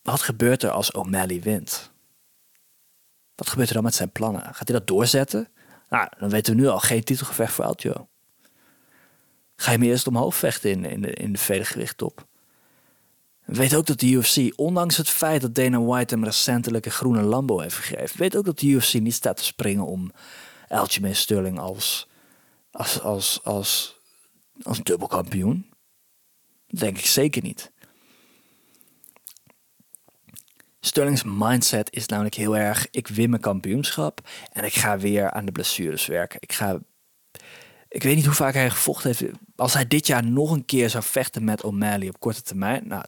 Wat 0.01 0.21
gebeurt 0.21 0.63
er 0.63 0.69
als 0.69 0.91
O'Malley 0.91 1.41
wint? 1.41 1.91
Wat 3.35 3.49
gebeurt 3.49 3.67
er 3.67 3.73
dan 3.73 3.83
met 3.83 3.95
zijn 3.95 4.11
plannen? 4.11 4.41
Gaat 4.41 4.67
hij 4.67 4.77
dat 4.77 4.87
doorzetten? 4.87 5.47
Nou, 5.89 6.07
dan 6.19 6.29
weten 6.29 6.55
we 6.55 6.61
nu 6.61 6.67
al 6.67 6.79
geen 6.79 7.03
titelgevecht 7.03 7.53
voor 7.53 7.65
Aljo. 7.65 8.07
Ga 9.55 9.71
je 9.71 9.77
hem 9.77 9.87
eerst 9.87 10.07
omhoog 10.07 10.35
vechten 10.35 10.69
in, 10.69 10.85
in 10.85 11.01
de, 11.01 11.13
in 11.13 11.31
de 11.31 11.39
vedergewicht 11.39 11.97
top? 11.97 12.27
Weet 13.45 13.75
ook 13.75 13.85
dat 13.85 13.99
de 13.99 14.09
UFC, 14.09 14.53
ondanks 14.55 14.97
het 14.97 15.09
feit 15.09 15.41
dat 15.41 15.55
Dana 15.55 15.81
White 15.81 16.13
hem 16.13 16.23
recentelijk 16.23 16.85
een 16.85 16.91
groene 16.91 17.21
Lambo 17.21 17.59
heeft 17.59 17.75
gegeven, 17.75 18.19
weet 18.19 18.35
ook 18.35 18.45
dat 18.45 18.59
de 18.59 18.67
UFC 18.67 18.93
niet 18.93 19.13
staat 19.13 19.37
te 19.37 19.43
springen 19.43 19.85
om 19.85 20.11
Aljamain 20.67 21.15
Sterling 21.15 21.59
als, 21.59 22.07
als, 22.71 23.01
als, 23.01 23.43
als, 23.43 23.99
als 24.63 24.83
dubbelkampioen. 24.83 25.69
Denk 26.67 26.97
ik 26.97 27.05
zeker 27.05 27.41
niet. 27.41 27.71
Sterling's 30.79 31.23
mindset 31.23 31.91
is 31.91 32.05
namelijk 32.05 32.35
heel 32.35 32.57
erg: 32.57 32.87
ik 32.91 33.07
win 33.07 33.29
mijn 33.29 33.41
kampioenschap 33.41 34.27
en 34.51 34.63
ik 34.63 34.73
ga 34.73 34.97
weer 34.97 35.31
aan 35.31 35.45
de 35.45 35.51
blessures 35.51 36.05
werken. 36.05 36.41
Ik 36.41 36.53
ga 36.53 36.79
ik 37.95 38.03
weet 38.03 38.15
niet 38.15 38.25
hoe 38.25 38.33
vaak 38.33 38.53
hij 38.53 38.69
gevochten 38.69 39.15
heeft. 39.15 39.33
Als 39.55 39.73
hij 39.73 39.87
dit 39.87 40.07
jaar 40.07 40.25
nog 40.25 40.51
een 40.51 40.65
keer 40.65 40.89
zou 40.89 41.03
vechten 41.03 41.43
met 41.43 41.63
O'Malley 41.63 42.07
op 42.07 42.19
korte 42.19 42.41
termijn, 42.41 42.87
nou, 42.87 43.03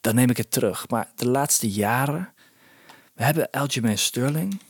dan 0.00 0.14
neem 0.14 0.30
ik 0.30 0.36
het 0.36 0.50
terug. 0.50 0.88
Maar 0.88 1.12
de 1.14 1.28
laatste 1.28 1.70
jaren, 1.70 2.34
we 3.14 3.24
hebben 3.24 3.50
Aljamain 3.50 3.98
Sterling. 3.98 4.60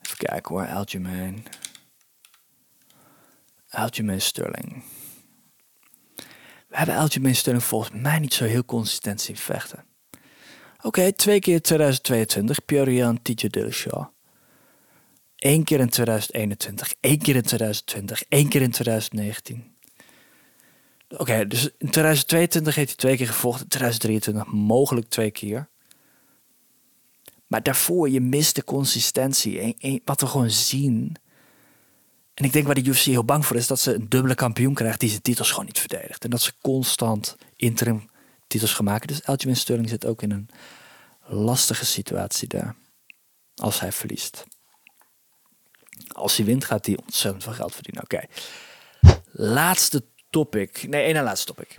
Even 0.00 0.16
kijken 0.16 0.54
hoor, 0.54 0.66
Aljamain. 0.66 1.44
Aljamain 3.68 4.20
Sterling. 4.20 4.82
We 6.68 6.76
hebben 6.76 6.96
Aljamain 6.96 7.36
Sterling 7.36 7.64
volgens 7.64 8.02
mij 8.02 8.18
niet 8.18 8.34
zo 8.34 8.44
heel 8.44 8.64
consistent 8.64 9.20
zien 9.20 9.36
vechten. 9.36 9.84
Oké, 10.82 11.12
twee 11.12 11.40
keer 11.40 11.62
2022, 11.62 12.64
Pierre-Jan 12.64 13.22
TJ 13.22 13.46
Dillashaw. 13.46 14.06
Eén 15.38 15.64
keer 15.64 15.80
in 15.80 15.88
2021, 15.88 16.94
één 17.00 17.18
keer 17.18 17.36
in 17.36 17.42
2020, 17.42 18.22
één 18.28 18.48
keer 18.48 18.62
in 18.62 18.70
2019. 18.70 19.76
Oké, 21.08 21.46
dus 21.46 21.64
in 21.64 21.90
2022 21.90 22.74
heeft 22.74 22.88
hij 22.88 22.96
twee 22.96 23.16
keer 23.16 23.26
gevochten, 23.26 23.62
in 23.62 23.68
2023 23.68 24.52
mogelijk 24.52 25.08
twee 25.08 25.30
keer. 25.30 25.68
Maar 27.46 27.62
daarvoor, 27.62 28.08
je 28.08 28.20
mist 28.20 28.54
de 28.54 28.64
consistentie. 28.64 29.76
En, 29.78 30.00
wat 30.04 30.20
we 30.20 30.26
gewoon 30.26 30.50
zien. 30.50 31.16
En 32.34 32.44
ik 32.44 32.52
denk 32.52 32.66
waar 32.66 32.74
de 32.74 32.84
UFC 32.84 33.04
heel 33.04 33.24
bang 33.24 33.46
voor 33.46 33.56
is, 33.56 33.66
dat 33.66 33.80
ze 33.80 33.94
een 33.94 34.08
dubbele 34.08 34.34
kampioen 34.34 34.74
krijgt 34.74 35.00
die 35.00 35.08
zijn 35.08 35.22
titels 35.22 35.50
gewoon 35.50 35.66
niet 35.66 35.78
verdedigt. 35.78 36.24
En 36.24 36.30
dat 36.30 36.40
ze 36.40 36.52
constant 36.60 37.36
interim 37.56 38.10
titels 38.46 38.74
gaan 38.74 38.84
maken. 38.84 39.06
Dus 39.06 39.24
Aljamain 39.24 39.56
Sterling 39.56 39.88
zit 39.88 40.06
ook 40.06 40.22
in 40.22 40.30
een 40.30 40.48
lastige 41.26 41.86
situatie 41.86 42.48
daar. 42.48 42.76
Als 43.54 43.80
hij 43.80 43.92
verliest. 43.92 44.46
Als 46.18 46.36
hij 46.36 46.46
wint, 46.46 46.64
gaat 46.64 46.86
hij 46.86 46.98
ontzettend 47.04 47.44
veel 47.44 47.52
geld 47.52 47.74
verdienen. 47.74 48.02
Oké. 48.02 48.20
Laatste 49.32 50.04
topic. 50.30 50.86
Nee, 50.88 51.02
één 51.04 51.22
laatste 51.22 51.46
topic. 51.46 51.76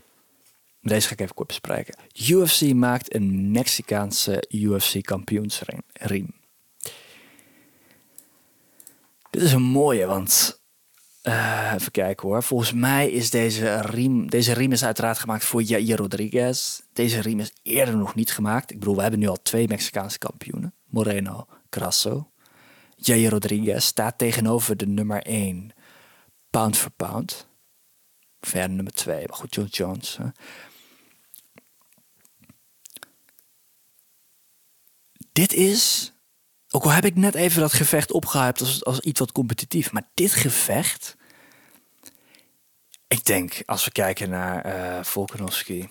Deze 0.81 1.07
ga 1.07 1.13
ik 1.13 1.19
even 1.19 1.35
kort 1.35 1.47
bespreken. 1.47 1.95
UFC 2.29 2.73
maakt 2.73 3.15
een 3.15 3.51
Mexicaanse 3.51 4.43
UFC 4.49 5.01
kampioensriem. 5.01 6.31
Dit 9.29 9.41
is 9.41 9.51
een 9.51 9.61
mooie, 9.61 10.05
want 10.05 10.61
uh, 11.23 11.71
even 11.75 11.91
kijken 11.91 12.27
hoor. 12.27 12.43
Volgens 12.43 12.73
mij 12.73 13.11
is 13.11 13.29
deze 13.29 13.81
riem, 13.81 14.29
deze 14.29 14.53
riem 14.53 14.71
is 14.71 14.83
uiteraard 14.85 15.19
gemaakt 15.19 15.45
voor 15.45 15.61
Jair 15.61 15.97
Rodriguez. 15.97 16.79
Deze 16.93 17.19
riem 17.19 17.39
is 17.39 17.53
eerder 17.63 17.97
nog 17.97 18.15
niet 18.15 18.31
gemaakt. 18.31 18.71
Ik 18.71 18.79
bedoel, 18.79 18.95
we 18.95 19.01
hebben 19.01 19.19
nu 19.19 19.27
al 19.27 19.41
twee 19.41 19.67
Mexicaanse 19.67 20.17
kampioenen. 20.17 20.73
Moreno, 20.85 21.45
Crasso. 21.69 22.31
Jair 23.01 23.29
Rodriguez 23.29 23.85
staat 23.85 24.17
tegenover 24.17 24.77
de 24.77 24.87
nummer 24.87 25.23
1, 25.23 25.73
pound 26.49 26.77
for 26.77 26.91
pound. 26.91 27.47
Ver 28.39 28.69
nummer 28.69 28.93
2, 28.93 29.27
maar 29.27 29.37
goed, 29.37 29.55
John 29.55 29.67
Jones. 29.69 30.17
Dit 35.31 35.53
is, 35.53 36.13
ook 36.69 36.83
al 36.83 36.91
heb 36.91 37.05
ik 37.05 37.15
net 37.15 37.35
even 37.35 37.61
dat 37.61 37.73
gevecht 37.73 38.11
opgehyped 38.11 38.59
als, 38.59 38.85
als 38.85 38.99
iets 38.99 39.19
wat 39.19 39.31
competitief, 39.31 39.91
maar 39.91 40.09
dit 40.13 40.33
gevecht, 40.33 41.15
ik 43.07 43.25
denk 43.25 43.61
als 43.65 43.85
we 43.85 43.91
kijken 43.91 44.29
naar 44.29 44.65
uh, 44.65 45.03
Volkanovski, 45.03 45.89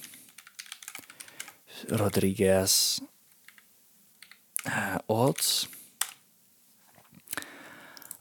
Rodriguez, 1.87 2.99
uh, 4.67 4.95
odds. 5.07 5.69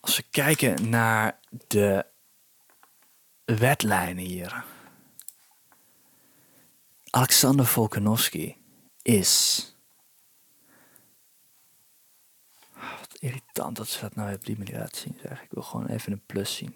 Als 0.07 0.15
we 0.15 0.23
kijken 0.29 0.89
naar 0.89 1.39
de 1.67 2.05
wetlijnen 3.45 4.23
hier. 4.23 4.65
Alexander 7.09 7.65
Volkanovski 7.65 8.57
is. 9.01 9.61
Ah, 12.73 12.99
wat 12.99 13.17
irritant 13.19 13.75
dat 13.75 13.87
ze 13.87 13.99
dat 13.99 14.15
nou 14.15 14.33
op 14.33 14.45
die 14.45 14.57
manier 14.57 14.77
laten 14.77 15.01
zien. 15.01 15.17
Zeg. 15.21 15.43
Ik 15.43 15.51
wil 15.51 15.63
gewoon 15.63 15.87
even 15.87 16.11
een 16.11 16.25
plus 16.25 16.55
zien. 16.55 16.75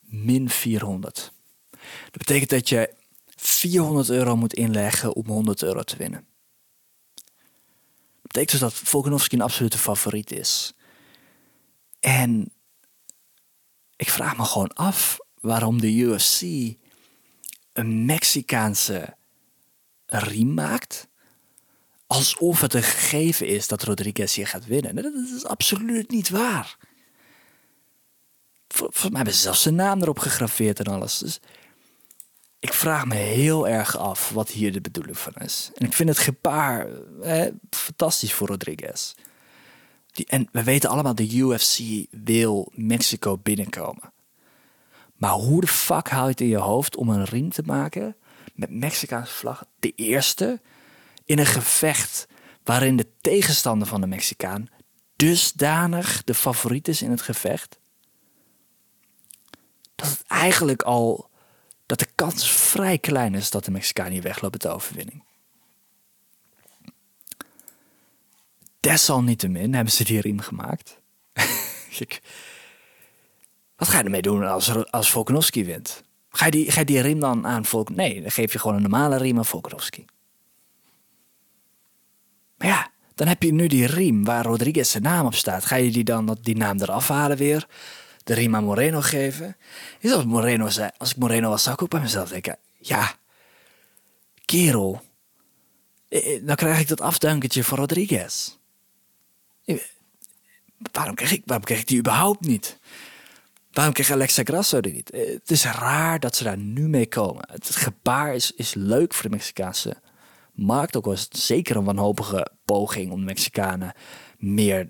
Min 0.00 0.50
400. 0.50 1.32
Dat 1.70 2.18
betekent 2.18 2.50
dat 2.50 2.68
je 2.68 2.94
400 3.26 4.08
euro 4.08 4.36
moet 4.36 4.54
inleggen 4.54 5.14
om 5.14 5.26
100 5.26 5.62
euro 5.62 5.82
te 5.82 5.96
winnen. 5.96 6.26
Dat 7.14 8.22
betekent 8.22 8.50
dus 8.50 8.60
dat 8.60 8.74
Volkanovski 8.74 9.36
een 9.36 9.42
absolute 9.42 9.78
favoriet 9.78 10.30
is. 10.30 10.72
En 12.00 12.52
ik 13.96 14.10
vraag 14.10 14.36
me 14.36 14.44
gewoon 14.44 14.72
af 14.72 15.18
waarom 15.40 15.80
de 15.80 15.92
UFC 15.92 16.42
een 17.72 18.04
Mexicaanse 18.04 19.16
riem 20.06 20.54
maakt. 20.54 21.08
Alsof 22.06 22.60
het 22.60 22.74
een 22.74 22.82
gegeven 22.82 23.46
is 23.46 23.68
dat 23.68 23.82
Rodriguez 23.82 24.34
hier 24.34 24.46
gaat 24.46 24.66
winnen. 24.66 24.94
Dat 24.94 25.12
is 25.36 25.44
absoluut 25.44 26.10
niet 26.10 26.28
waar. 26.28 26.76
Volgens 28.68 29.02
mij 29.02 29.16
hebben 29.16 29.34
ze 29.34 29.40
zelfs 29.40 29.62
zijn 29.62 29.74
naam 29.74 30.02
erop 30.02 30.18
gegraveerd 30.18 30.78
en 30.78 30.86
alles. 30.86 31.18
Dus 31.18 31.40
ik 32.58 32.72
vraag 32.72 33.06
me 33.06 33.14
heel 33.14 33.68
erg 33.68 33.96
af 33.96 34.30
wat 34.30 34.50
hier 34.50 34.72
de 34.72 34.80
bedoeling 34.80 35.18
van 35.18 35.32
is. 35.34 35.70
En 35.74 35.86
ik 35.86 35.92
vind 35.92 36.08
het 36.08 36.18
gebaar 36.18 36.86
eh, 37.22 37.46
fantastisch 37.70 38.32
voor 38.32 38.48
Rodriguez. 38.48 39.14
Die, 40.18 40.26
en 40.26 40.48
we 40.52 40.62
weten 40.62 40.90
allemaal, 40.90 41.14
de 41.14 41.36
UFC 41.36 41.78
wil 42.10 42.72
Mexico 42.74 43.38
binnenkomen. 43.38 44.12
Maar 45.14 45.30
hoe 45.30 45.60
de 45.60 45.66
fuck 45.66 46.08
haal 46.08 46.24
je 46.24 46.30
het 46.30 46.40
in 46.40 46.48
je 46.48 46.56
hoofd 46.56 46.96
om 46.96 47.08
een 47.08 47.24
riem 47.24 47.50
te 47.50 47.62
maken 47.62 48.16
met 48.54 48.70
Mexicaanse 48.70 49.32
vlag? 49.32 49.64
De 49.78 49.92
eerste 49.94 50.60
in 51.24 51.38
een 51.38 51.46
gevecht 51.46 52.26
waarin 52.64 52.96
de 52.96 53.06
tegenstander 53.20 53.88
van 53.88 54.00
de 54.00 54.06
Mexicaan 54.06 54.68
dusdanig 55.16 56.24
de 56.24 56.34
favoriet 56.34 56.88
is 56.88 57.02
in 57.02 57.10
het 57.10 57.22
gevecht. 57.22 57.78
Dat 59.94 60.08
het 60.08 60.24
eigenlijk 60.26 60.82
al 60.82 61.30
dat 61.86 61.98
de 61.98 62.08
kans 62.14 62.50
vrij 62.50 62.98
klein 62.98 63.34
is 63.34 63.50
dat 63.50 63.64
de 63.64 63.70
Mexicaan 63.70 64.10
hier 64.10 64.22
wegloopt 64.22 64.52
met 64.52 64.62
de 64.62 64.68
overwinning. 64.68 65.27
Desalniettemin 68.90 69.74
hebben 69.74 69.92
ze 69.92 70.04
die 70.04 70.20
riem 70.20 70.40
gemaakt. 70.40 71.00
wat 73.76 73.88
ga 73.88 73.98
je 73.98 74.04
ermee 74.04 74.22
doen 74.22 74.46
als, 74.46 74.90
als 74.90 75.10
Volkanovski 75.10 75.64
wint? 75.64 76.04
Ga 76.28 76.44
je, 76.44 76.50
die, 76.50 76.70
ga 76.70 76.80
je 76.80 76.86
die 76.86 77.00
riem 77.00 77.20
dan 77.20 77.46
aan 77.46 77.64
Volk? 77.64 77.90
Nee, 77.90 78.20
dan 78.20 78.30
geef 78.30 78.52
je 78.52 78.58
gewoon 78.58 78.76
een 78.76 78.82
normale 78.82 79.16
riem 79.16 79.38
aan 79.38 79.44
Volkanovski. 79.44 80.04
Maar 82.56 82.68
ja, 82.68 82.90
dan 83.14 83.26
heb 83.26 83.42
je 83.42 83.52
nu 83.52 83.66
die 83.66 83.86
riem 83.86 84.24
waar 84.24 84.44
Rodriguez 84.44 84.90
zijn 84.90 85.02
naam 85.02 85.26
op 85.26 85.34
staat. 85.34 85.64
Ga 85.64 85.76
je 85.76 85.90
die 85.90 86.04
dan 86.04 86.38
die 86.42 86.56
naam 86.56 86.80
eraf 86.80 87.08
halen 87.08 87.36
weer? 87.36 87.66
De 88.24 88.34
riem 88.34 88.56
aan 88.56 88.64
Moreno 88.64 89.00
geven? 89.00 89.56
Is 90.00 90.12
als 90.12 90.24
Moreno 90.24 90.68
zei, 90.68 90.90
als 90.96 91.10
ik 91.10 91.16
Moreno 91.16 91.48
was, 91.48 91.62
zou 91.62 91.74
ik 91.74 91.82
ook 91.82 91.90
bij 91.90 92.00
mezelf 92.00 92.28
denken: 92.28 92.58
ja, 92.78 93.14
kerel, 94.44 95.02
eh, 96.08 96.34
eh, 96.34 96.46
dan 96.46 96.56
krijg 96.56 96.80
ik 96.80 96.88
dat 96.88 97.00
afdankertje 97.00 97.64
van 97.64 97.78
Rodriguez. 97.78 98.57
Waarom 100.92 101.14
krijg 101.14 101.32
ik, 101.32 101.42
waarom 101.46 101.66
die 101.84 101.98
überhaupt 101.98 102.40
niet? 102.40 102.78
Waarom 103.72 103.94
kreeg 103.94 104.10
Alexa 104.10 104.42
Grasso 104.42 104.80
die 104.80 104.92
niet? 104.92 105.10
Eh, 105.10 105.32
het 105.32 105.50
is 105.50 105.64
raar 105.64 106.20
dat 106.20 106.36
ze 106.36 106.44
daar 106.44 106.58
nu 106.58 106.88
mee 106.88 107.08
komen. 107.08 107.48
Het 107.50 107.76
gebaar 107.76 108.34
is, 108.34 108.74
leuk 108.74 109.14
voor 109.14 109.22
de 109.22 109.36
Mexicaanse 109.36 109.96
markt. 110.52 110.96
Ook 110.96 111.04
was 111.04 111.20
het 111.20 111.36
zeker 111.36 111.76
een 111.76 111.84
wanhopige 111.84 112.50
poging 112.64 113.12
om 113.12 113.18
de 113.18 113.24
Mexicanen 113.24 113.92
meer 114.38 114.86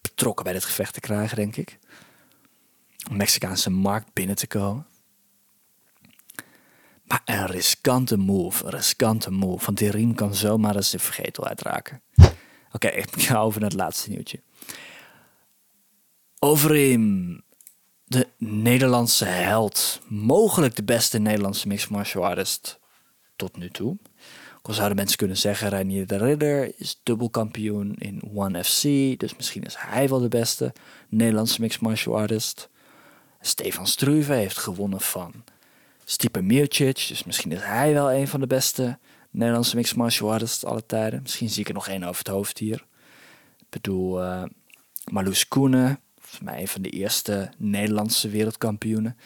betrokken 0.00 0.44
bij 0.44 0.52
dit 0.52 0.64
gevecht 0.64 0.94
te 0.94 1.00
krijgen, 1.00 1.36
denk 1.36 1.56
ik. 1.56 1.78
Om 3.04 3.10
de 3.10 3.16
Mexicaanse 3.16 3.70
markt 3.70 4.12
binnen 4.12 4.36
te 4.36 4.46
komen. 4.46 4.86
Maar 7.04 7.22
een 7.24 7.46
riskante 7.46 8.16
move, 8.16 8.64
een 8.64 8.70
riskante 8.70 9.30
move. 9.30 9.64
Want 9.64 9.78
die 9.78 9.90
riem 9.90 10.14
kan 10.14 10.34
zomaar 10.34 10.76
eens 10.76 10.90
de 10.90 10.98
vergetelheid 10.98 11.60
raken. 11.60 12.02
Oké, 12.74 12.88
ik 13.02 13.22
ga 13.22 13.40
over 13.40 13.60
naar 13.60 13.70
het 13.70 13.78
laatste 13.78 14.10
nieuwtje. 14.10 14.40
Overeem, 16.38 17.42
de 18.04 18.28
Nederlandse 18.38 19.24
held. 19.24 20.00
Mogelijk 20.08 20.76
de 20.76 20.84
beste 20.84 21.18
Nederlandse 21.18 21.68
mixed 21.68 21.90
martial 21.90 22.26
artist 22.26 22.78
tot 23.36 23.56
nu 23.56 23.70
toe. 23.70 23.96
Al 24.62 24.74
zouden 24.74 24.96
mensen 24.96 25.16
kunnen 25.16 25.36
zeggen, 25.36 25.68
Reinier 25.68 26.06
de 26.06 26.16
Ridder 26.16 26.72
is 26.76 27.00
dubbelkampioen 27.02 27.94
in 27.98 28.22
One 28.34 28.64
FC. 28.64 28.82
Dus 29.18 29.36
misschien 29.36 29.62
is 29.62 29.74
hij 29.78 30.08
wel 30.08 30.20
de 30.20 30.28
beste 30.28 30.72
Nederlandse 31.08 31.60
mixed 31.60 31.80
martial 31.80 32.16
artist. 32.16 32.68
Stefan 33.40 33.86
Struve 33.86 34.32
heeft 34.32 34.58
gewonnen 34.58 35.00
van 35.00 35.32
Stipe 36.04 36.42
Miocic. 36.42 37.04
Dus 37.08 37.24
misschien 37.24 37.52
is 37.52 37.62
hij 37.62 37.92
wel 37.92 38.12
een 38.12 38.28
van 38.28 38.40
de 38.40 38.46
beste 38.46 38.98
Nederlandse 39.34 39.76
mixed 39.76 39.96
martial 39.96 40.32
artists 40.32 40.64
alle 40.64 40.86
tijden. 40.86 41.22
Misschien 41.22 41.48
zie 41.48 41.60
ik 41.60 41.68
er 41.68 41.74
nog 41.74 41.88
één 41.88 42.02
over 42.02 42.18
het 42.18 42.28
hoofd 42.28 42.58
hier. 42.58 42.86
Ik 43.58 43.66
bedoel, 43.68 44.22
uh, 44.22 44.44
Marloes 45.10 45.48
Koenen. 45.48 46.00
Volgens 46.18 46.40
mij 46.40 46.60
een 46.60 46.68
van 46.68 46.82
de 46.82 46.90
eerste 46.90 47.52
Nederlandse 47.58 48.28
wereldkampioenen. 48.28 49.16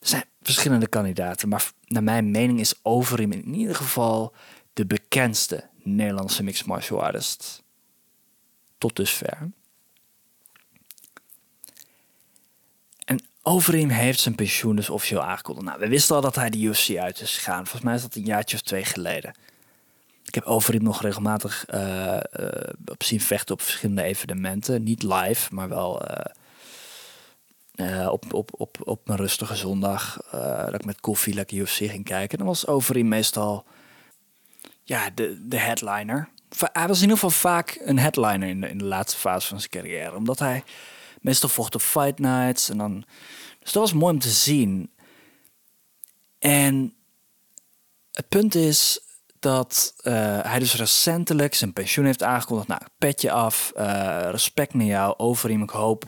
Er 0.00 0.08
zijn 0.08 0.24
verschillende 0.42 0.88
kandidaten, 0.88 1.48
maar 1.48 1.72
naar 1.84 2.02
mijn 2.02 2.30
mening 2.30 2.60
is 2.60 2.74
Overeem 2.82 3.32
in 3.32 3.54
ieder 3.54 3.74
geval 3.74 4.34
de 4.72 4.86
bekendste 4.86 5.68
Nederlandse 5.82 6.42
mixed 6.42 6.66
martial 6.66 7.02
artist. 7.02 7.62
Tot 8.78 8.96
dusver. 8.96 9.50
En 13.04 13.20
Overeem 13.46 13.88
heeft 13.88 14.20
zijn 14.20 14.34
pensioen 14.34 14.76
dus 14.76 14.90
officieel 14.90 15.22
aangekondigd. 15.22 15.66
Nou, 15.66 15.80
we 15.80 15.88
wisten 15.88 16.16
al 16.16 16.20
dat 16.20 16.34
hij 16.34 16.50
de 16.50 16.58
UFC 16.58 16.96
uit 16.96 17.20
is 17.20 17.36
gegaan. 17.36 17.62
Volgens 17.62 17.82
mij 17.82 17.94
is 17.94 18.02
dat 18.02 18.14
een 18.14 18.24
jaartje 18.24 18.56
of 18.56 18.62
twee 18.62 18.84
geleden. 18.84 19.34
Ik 20.24 20.34
heb 20.34 20.44
Overeem 20.44 20.82
nog 20.82 21.02
regelmatig 21.02 21.64
uh, 21.74 22.16
uh, 22.40 22.48
op 22.86 23.02
zien 23.02 23.20
vechten 23.20 23.54
op 23.54 23.62
verschillende 23.62 24.02
evenementen. 24.02 24.82
Niet 24.82 25.02
live, 25.02 25.54
maar 25.54 25.68
wel... 25.68 26.02
Uh, 27.74 28.08
op, 28.10 28.32
op, 28.34 28.50
op, 28.52 28.76
op 28.84 29.06
mijn 29.06 29.18
rustige 29.18 29.56
zondag, 29.56 30.18
dat 30.30 30.74
ik 30.74 30.84
met 30.84 31.00
koffie 31.00 31.34
lekker 31.34 31.56
UFC 31.56 31.76
ging 31.76 32.04
kijken. 32.04 32.38
Dan 32.38 32.46
was 32.46 32.66
Overeem 32.66 33.08
meestal 33.08 33.64
ja, 34.82 35.10
de, 35.14 35.48
de 35.48 35.58
headliner. 35.58 36.28
Hij 36.72 36.88
was 36.88 36.96
in 36.96 37.02
ieder 37.02 37.18
geval 37.18 37.30
vaak 37.30 37.80
een 37.84 37.98
headliner 37.98 38.48
in 38.48 38.60
de, 38.60 38.68
in 38.68 38.78
de 38.78 38.84
laatste 38.84 39.18
fase 39.18 39.48
van 39.48 39.58
zijn 39.58 39.70
carrière. 39.70 40.16
Omdat 40.16 40.38
hij 40.38 40.64
meestal 41.24 41.48
vocht 41.48 41.74
op 41.74 41.80
fight 41.80 42.18
nights. 42.18 42.68
En 42.68 42.78
dan, 42.78 43.04
dus 43.58 43.72
dat 43.72 43.82
was 43.82 43.92
mooi 43.92 44.12
om 44.12 44.20
te 44.20 44.28
zien. 44.28 44.90
En 46.38 46.94
het 48.12 48.28
punt 48.28 48.54
is 48.54 49.00
dat 49.38 49.94
uh, 50.02 50.12
hij 50.42 50.58
dus 50.58 50.74
recentelijk 50.74 51.54
zijn 51.54 51.72
pensioen 51.72 52.04
heeft 52.04 52.22
aangekondigd. 52.22 52.68
Nou, 52.68 52.80
petje 52.98 53.30
af, 53.30 53.72
respect 54.30 54.74
naar 54.74 54.86
jou, 54.86 55.14
Overeem. 55.16 55.62
Ik 55.62 55.70
hoop 55.70 56.04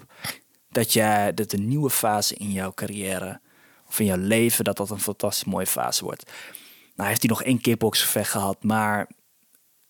dat, 0.68 0.92
jij, 0.92 1.34
dat 1.34 1.52
een 1.52 1.68
nieuwe 1.68 1.90
fase 1.90 2.34
in 2.34 2.52
jouw 2.52 2.72
carrière 2.72 3.40
of 3.88 3.98
in 3.98 4.06
jouw 4.06 4.16
leven, 4.16 4.64
dat 4.64 4.76
dat 4.76 4.90
een 4.90 5.00
fantastisch 5.00 5.44
mooie 5.44 5.66
fase 5.66 6.04
wordt. 6.04 6.30
Nou 6.94 7.08
heeft 7.08 7.20
hij 7.20 7.30
nog 7.30 7.42
één 7.42 7.60
kickboxgevecht 7.60 8.30
gehad, 8.30 8.62
maar 8.62 9.08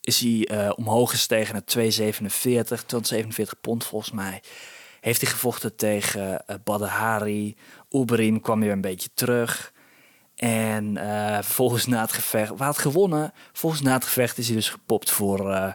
is 0.00 0.20
hij 0.20 0.48
uh, 0.50 0.72
omhoog 0.76 1.10
gestegen 1.10 1.52
naar 1.52 1.64
247, 1.64 2.84
247 2.84 3.60
pond 3.60 3.84
volgens 3.84 4.12
mij. 4.12 4.42
Heeft 5.06 5.20
hij 5.20 5.30
gevochten 5.30 5.76
tegen 5.76 6.44
uh, 6.50 6.56
Badahari. 6.64 7.56
Kwam 8.40 8.60
weer 8.60 8.72
een 8.72 8.80
beetje 8.80 9.08
terug. 9.14 9.72
En 10.34 10.96
uh, 10.96 11.42
volgens 11.42 11.86
na 11.86 12.00
het 12.00 12.12
gevecht, 12.12 12.56
waar 12.56 12.66
had 12.66 12.78
gewonnen, 12.78 13.32
volgens 13.52 13.82
na 13.82 13.92
het 13.92 14.04
gevecht 14.04 14.38
is 14.38 14.46
hij 14.46 14.56
dus 14.56 14.68
gepopt 14.68 15.10
voor, 15.10 15.50
uh, 15.50 15.72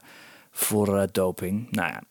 voor 0.52 1.08
doping. 1.12 1.72
Nou 1.72 1.92
ja, 1.92 2.02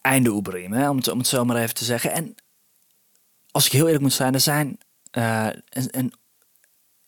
einde 0.00 0.30
Oeberim, 0.30 0.74
om, 0.88 0.96
het, 0.96 1.08
om 1.08 1.18
het 1.18 1.26
zo 1.26 1.44
maar 1.44 1.56
even 1.56 1.74
te 1.74 1.84
zeggen. 1.84 2.12
En 2.12 2.34
als 3.50 3.66
ik 3.66 3.72
heel 3.72 3.84
eerlijk 3.84 4.02
moet 4.02 4.12
zijn, 4.12 4.34
er 4.34 4.40
zijn. 4.40 4.78
Uh, 5.12 5.46
en, 5.46 6.12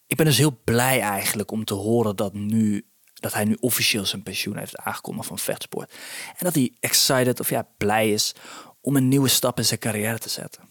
ik 0.06 0.16
ben 0.16 0.26
dus 0.26 0.38
heel 0.38 0.60
blij 0.64 1.00
eigenlijk 1.00 1.50
om 1.50 1.64
te 1.64 1.74
horen 1.74 2.16
dat, 2.16 2.32
nu, 2.32 2.86
dat 3.24 3.32
hij 3.32 3.44
nu 3.44 3.56
officieel 3.60 4.06
zijn 4.06 4.22
pensioen 4.22 4.56
heeft 4.56 4.76
aangekondigd 4.76 5.28
van 5.28 5.38
vechtsport. 5.38 5.92
En 6.28 6.44
dat 6.44 6.54
hij 6.54 6.72
excited 6.80 7.40
of 7.40 7.50
ja, 7.50 7.68
blij 7.76 8.12
is 8.12 8.34
om 8.80 8.96
een 8.96 9.08
nieuwe 9.08 9.28
stap 9.28 9.58
in 9.58 9.64
zijn 9.64 9.80
carrière 9.80 10.18
te 10.18 10.28
zetten. 10.28 10.62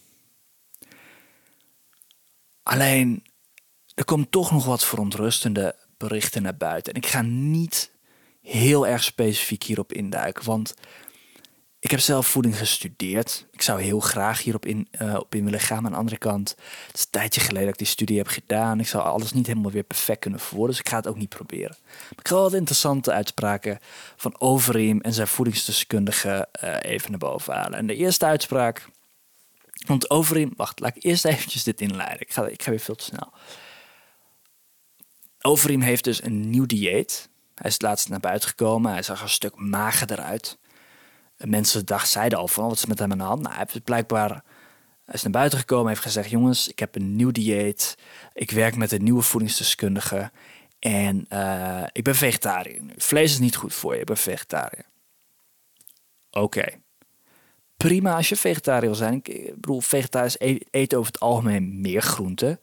Alleen, 2.63 3.25
er 3.95 4.05
komt 4.05 4.31
toch 4.31 4.51
nog 4.51 4.65
wat 4.65 4.85
verontrustende 4.85 5.75
berichten 5.97 6.41
naar 6.41 6.57
buiten. 6.57 6.93
En 6.93 7.01
ik 7.01 7.07
ga 7.07 7.21
niet 7.21 7.91
heel 8.41 8.87
erg 8.87 9.03
specifiek 9.03 9.63
hierop 9.63 9.93
induiken, 9.93 10.45
want 10.45 10.73
ik 11.83 11.91
heb 11.91 11.99
zelf 11.99 12.27
voeding 12.27 12.57
gestudeerd. 12.57 13.45
Ik 13.51 13.61
zou 13.61 13.81
heel 13.81 13.99
graag 13.99 14.43
hierop 14.43 14.65
in, 14.65 14.87
uh, 15.01 15.15
op 15.15 15.35
in 15.35 15.43
willen 15.43 15.59
gaan. 15.59 15.77
Maar 15.77 15.85
aan 15.85 15.91
de 15.91 15.97
andere 15.97 16.17
kant, 16.17 16.49
het 16.87 16.95
is 16.97 17.03
een 17.03 17.09
tijdje 17.09 17.41
geleden 17.41 17.63
dat 17.63 17.73
ik 17.73 17.79
die 17.79 17.87
studie 17.87 18.17
heb 18.17 18.27
gedaan. 18.27 18.79
Ik 18.79 18.87
zou 18.87 19.03
alles 19.03 19.33
niet 19.33 19.47
helemaal 19.47 19.71
weer 19.71 19.83
perfect 19.83 20.19
kunnen 20.19 20.39
verwoorden. 20.39 20.75
Dus 20.75 20.79
ik 20.79 20.89
ga 20.89 20.97
het 20.97 21.07
ook 21.07 21.17
niet 21.17 21.29
proberen. 21.29 21.77
Ik 22.17 22.27
ga 22.27 22.33
wel 22.33 22.43
wat 22.43 22.53
interessante 22.53 23.11
uitspraken 23.11 23.79
van 24.15 24.39
Overeem 24.39 25.01
en 25.01 25.13
zijn 25.13 25.27
voedingsdeskundige 25.27 26.47
uh, 26.63 26.75
even 26.81 27.09
naar 27.09 27.19
boven 27.19 27.53
halen. 27.53 27.77
En 27.77 27.87
de 27.87 27.95
eerste 27.95 28.25
uitspraak. 28.25 28.87
Want 29.85 30.09
Overeem, 30.09 30.53
wacht, 30.55 30.79
laat 30.79 30.95
ik 30.95 31.03
eerst 31.03 31.25
eventjes 31.25 31.63
dit 31.63 31.81
inleiden. 31.81 32.21
Ik 32.21 32.31
ga, 32.31 32.47
ik 32.47 32.63
ga 32.63 32.69
weer 32.69 32.79
veel 32.79 32.95
te 32.95 33.03
snel. 33.03 33.33
Overeem 35.41 35.81
heeft 35.81 36.03
dus 36.03 36.23
een 36.23 36.49
nieuw 36.49 36.65
dieet. 36.65 37.29
Hij 37.55 37.69
is 37.69 37.81
laatst 37.81 38.09
naar 38.09 38.19
buiten 38.19 38.49
gekomen. 38.49 38.91
Hij 38.91 39.03
zag 39.03 39.21
een 39.21 39.29
stuk 39.29 39.55
mager 39.55 40.11
eruit 40.11 40.57
mensen 41.49 41.85
dacht, 41.85 42.09
zeiden 42.09 42.37
al 42.37 42.47
van 42.47 42.67
wat 42.67 42.77
is 42.77 42.85
met 42.85 42.99
hem 42.99 43.11
aan 43.11 43.17
de 43.17 43.23
hand. 43.23 43.41
Nou, 43.41 43.55
hij 43.55 43.65
heeft 43.67 43.83
blijkbaar 43.83 44.43
hij 45.05 45.13
is 45.13 45.23
naar 45.23 45.31
buiten 45.31 45.59
gekomen 45.59 45.87
heeft 45.87 46.01
gezegd: 46.01 46.29
Jongens, 46.29 46.67
ik 46.67 46.79
heb 46.79 46.95
een 46.95 47.15
nieuw 47.15 47.31
dieet. 47.31 47.97
Ik 48.33 48.51
werk 48.51 48.75
met 48.75 48.91
een 48.91 49.03
nieuwe 49.03 49.21
voedingsdeskundige. 49.21 50.31
En 50.79 51.25
uh, 51.29 51.83
ik 51.91 52.03
ben 52.03 52.15
vegetariër. 52.15 52.81
Vlees 52.97 53.31
is 53.31 53.39
niet 53.39 53.55
goed 53.55 53.73
voor 53.73 53.93
je, 53.93 53.99
ik 53.99 54.05
ben 54.05 54.17
vegetariër. 54.17 54.85
Oké. 56.31 56.65
Prima 57.77 58.15
als 58.15 58.29
je 58.29 58.35
vegetariër 58.35 58.89
wil 58.89 58.95
zijn. 58.95 59.13
Ik 59.13 59.53
bedoel, 59.55 59.81
vegetariërs 59.81 60.35
e-, 60.39 60.59
eten 60.71 60.97
over 60.97 61.11
het 61.11 61.21
algemeen 61.21 61.81
meer 61.81 62.01
groenten. 62.01 62.59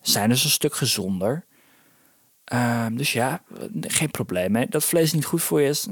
Zijn 0.00 0.28
dus 0.28 0.44
een 0.44 0.50
stuk 0.50 0.74
gezonder. 0.74 1.44
Um, 2.52 2.96
dus 2.96 3.12
ja, 3.12 3.42
geen 3.80 4.10
probleem. 4.10 4.66
Dat 4.70 4.84
vlees 4.84 5.12
niet 5.12 5.24
goed 5.24 5.42
voor 5.42 5.60
je 5.60 5.68
is. 5.68 5.86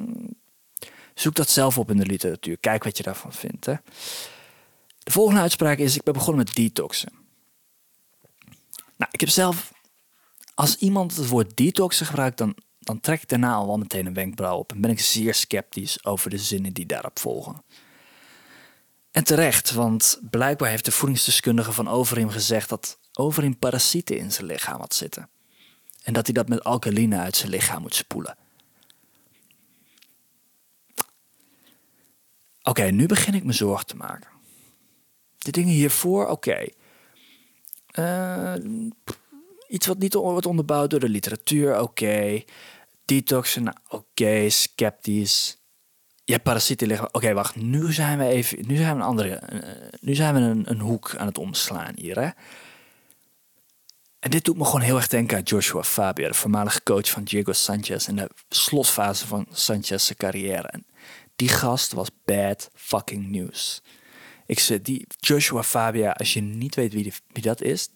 Zoek 1.17 1.35
dat 1.35 1.51
zelf 1.51 1.79
op 1.79 1.91
in 1.91 1.97
de 1.97 2.07
literatuur. 2.07 2.59
Kijk 2.59 2.85
wat 2.85 2.97
je 2.97 3.03
daarvan 3.03 3.33
vindt. 3.33 3.67
Hè. 3.67 3.75
De 4.99 5.11
volgende 5.11 5.41
uitspraak 5.41 5.79
is: 5.79 5.97
Ik 5.97 6.03
ben 6.03 6.15
begonnen 6.15 6.45
met 6.45 6.55
detoxen. 6.55 7.13
Nou, 8.97 9.11
ik 9.11 9.21
heb 9.21 9.29
zelf 9.29 9.73
als 10.55 10.77
iemand 10.77 11.17
het 11.17 11.29
woord 11.29 11.57
detoxen 11.57 12.07
gebruikt, 12.07 12.39
dan, 12.39 12.57
dan 12.79 13.01
trek 13.01 13.23
ik 13.23 13.29
daarna 13.29 13.55
al 13.55 13.67
wel 13.67 13.79
meteen 13.79 14.07
een 14.07 14.15
wenkbrauw 14.15 14.59
op 14.59 14.73
en 14.73 14.81
ben 14.81 14.91
ik 14.91 15.01
zeer 15.01 15.35
sceptisch 15.35 16.05
over 16.05 16.31
de 16.31 16.39
zinnen 16.39 16.73
die 16.73 16.87
daarop 16.87 17.19
volgen. 17.19 17.63
En 19.11 19.25
terecht, 19.25 19.73
want 19.73 20.21
blijkbaar 20.31 20.71
heeft 20.71 20.85
de 20.85 20.93
voedingsdeskundige 20.93 21.73
van 21.73 21.89
Overim 21.89 22.31
gezegd 22.31 22.69
dat 22.69 22.99
Overim 23.13 23.59
parasieten 23.59 24.19
in 24.19 24.33
zijn 24.33 24.47
lichaam 24.47 24.81
had 24.81 24.95
zitten. 24.95 25.29
En 26.03 26.13
dat 26.13 26.27
hij 26.27 26.35
dat 26.35 26.49
met 26.49 26.65
alkaline 26.65 27.19
uit 27.19 27.37
zijn 27.37 27.51
lichaam 27.51 27.83
moet 27.83 27.95
spoelen. 27.95 28.37
Oké, 32.69 32.83
nu 32.83 33.07
begin 33.07 33.35
ik 33.35 33.45
me 33.45 33.53
zorgen 33.53 33.87
te 33.87 33.97
maken. 33.97 34.31
De 35.39 35.51
dingen 35.51 35.73
hiervoor, 35.73 36.27
oké. 36.27 36.67
Uh, 37.99 38.55
iets 39.69 39.87
wat 39.87 39.99
niet 39.99 40.15
wordt 40.15 40.47
onderbouwd 40.47 40.91
door 40.91 41.01
de 41.01 41.09
literatuur, 41.09 41.73
oké. 41.73 41.83
Okay. 41.83 42.45
Detoxen, 43.05 43.63
nou, 43.63 43.77
oké. 43.89 44.51
Sceptisch. 44.51 45.59
Je 46.25 46.39
parasieten 46.39 46.87
liggen. 46.87 47.15
Oké, 47.15 47.33
wacht. 47.33 47.57
Nu 47.57 47.93
zijn 47.93 48.19
we 48.19 48.27
even. 48.27 48.67
Nu 48.67 48.77
zijn 48.77 48.97
we 48.97 49.01
een 49.01 49.09
andere. 49.09 49.43
Uh, 49.53 49.61
nu 50.01 50.15
zijn 50.15 50.35
we 50.35 50.41
een, 50.41 50.71
een 50.71 50.81
hoek 50.81 51.17
aan 51.17 51.27
het 51.27 51.39
omslaan 51.39 51.93
hier, 51.97 52.21
hè? 52.21 52.29
En 54.19 54.31
dit 54.31 54.45
doet 54.45 54.57
me 54.57 54.65
gewoon 54.65 54.81
heel 54.81 54.97
erg 54.97 55.09
denken 55.09 55.37
aan 55.37 55.43
Joshua 55.43 55.83
Fabio, 55.83 56.29
de 56.29 56.35
voormalige 56.35 56.83
coach 56.83 57.11
van 57.11 57.25
Diego 57.25 57.53
Sanchez 57.53 58.09
in 58.09 58.17
de 58.17 58.31
slotfase 58.49 59.27
van 59.27 59.47
Sanchez's 59.51 60.17
carrière. 60.17 60.69
En 60.69 60.87
die 61.37 61.49
gast 61.49 61.93
was 61.93 62.09
bad 62.25 62.71
fucking 62.75 63.27
news. 63.31 63.83
Ik 64.47 64.59
zeg, 64.59 64.83
die 64.83 65.07
Joshua 65.19 65.63
Fabia, 65.63 66.11
als 66.11 66.33
je 66.33 66.41
niet 66.41 66.75
weet 66.75 66.93
wie, 66.93 67.03
die, 67.03 67.15
wie 67.33 67.43
dat 67.43 67.61
is, 67.61 67.89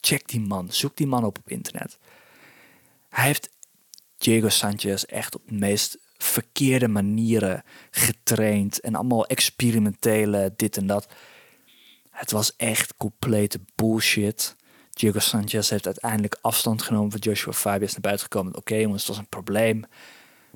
check 0.00 0.28
die 0.28 0.40
man, 0.40 0.72
zoek 0.72 0.96
die 0.96 1.06
man 1.06 1.24
op 1.24 1.38
op 1.38 1.50
internet. 1.50 1.98
Hij 3.08 3.24
heeft 3.24 3.50
Diego 4.18 4.48
Sanchez 4.48 5.02
echt 5.02 5.34
op 5.34 5.42
de 5.46 5.54
meest 5.54 5.98
verkeerde 6.16 6.88
manieren 6.88 7.62
getraind 7.90 8.80
en 8.80 8.94
allemaal 8.94 9.26
experimentele 9.26 10.52
dit 10.56 10.76
en 10.76 10.86
dat. 10.86 11.08
Het 12.10 12.30
was 12.30 12.56
echt 12.56 12.96
complete 12.96 13.60
bullshit. 13.74 14.56
Diego 14.90 15.18
Sanchez 15.18 15.70
heeft 15.70 15.86
uiteindelijk 15.86 16.38
afstand 16.40 16.82
genomen 16.82 17.10
van 17.10 17.20
Joshua 17.20 17.52
Fabia 17.52 17.86
is 17.86 17.92
naar 17.92 18.00
buiten 18.00 18.24
gekomen. 18.24 18.56
Oké 18.56 18.74
jongens, 18.74 19.00
het 19.00 19.10
was 19.10 19.18
een 19.18 19.28
probleem. 19.28 19.84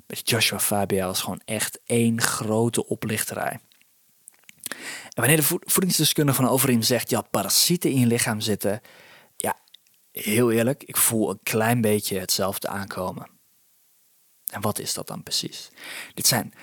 Met 0.07 0.29
Joshua 0.29 0.59
Fabia 0.59 1.05
was 1.05 1.21
gewoon 1.21 1.41
echt 1.45 1.79
één 1.85 2.21
grote 2.21 2.87
oplichterij. 2.87 3.59
En 4.69 5.23
wanneer 5.23 5.37
de 5.37 5.59
voedingsdeskundige 5.59 6.41
van 6.41 6.51
Overeem 6.51 6.81
zegt, 6.81 7.11
had 7.11 7.29
parasieten 7.29 7.91
in 7.91 7.99
je 7.99 8.05
lichaam 8.05 8.39
zitten, 8.39 8.81
heel 10.19 10.51
eerlijk, 10.51 10.83
ik 10.83 10.97
voel 10.97 11.29
een 11.29 11.39
klein 11.43 11.81
beetje 11.81 12.19
hetzelfde 12.19 12.67
aankomen. 12.67 13.27
En 14.51 14.61
wat 14.61 14.79
is 14.79 14.93
dat 14.93 15.07
dan 15.07 15.23
precies? 15.23 15.69
Dit 16.13 16.27
zijn 16.27 16.53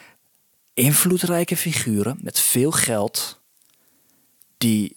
invloedrijke 0.75 1.57
figuren 1.57 2.19
met 2.21 2.41
veel 2.41 2.71
geld 2.71 3.41
die 4.59 4.97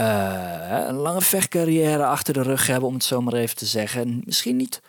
uh, 0.00 0.84
een 0.86 0.94
lange 0.94 1.20
vechtcarrière 1.20 2.04
achter 2.04 2.34
de 2.34 2.42
rug 2.42 2.66
hebben, 2.66 2.88
om 2.88 2.94
het 2.94 3.04
zo 3.04 3.20
maar 3.20 3.34
even 3.34 3.56
te 3.56 3.66
zeggen. 3.66 4.22
Misschien 4.24 4.56
niet 4.56 4.82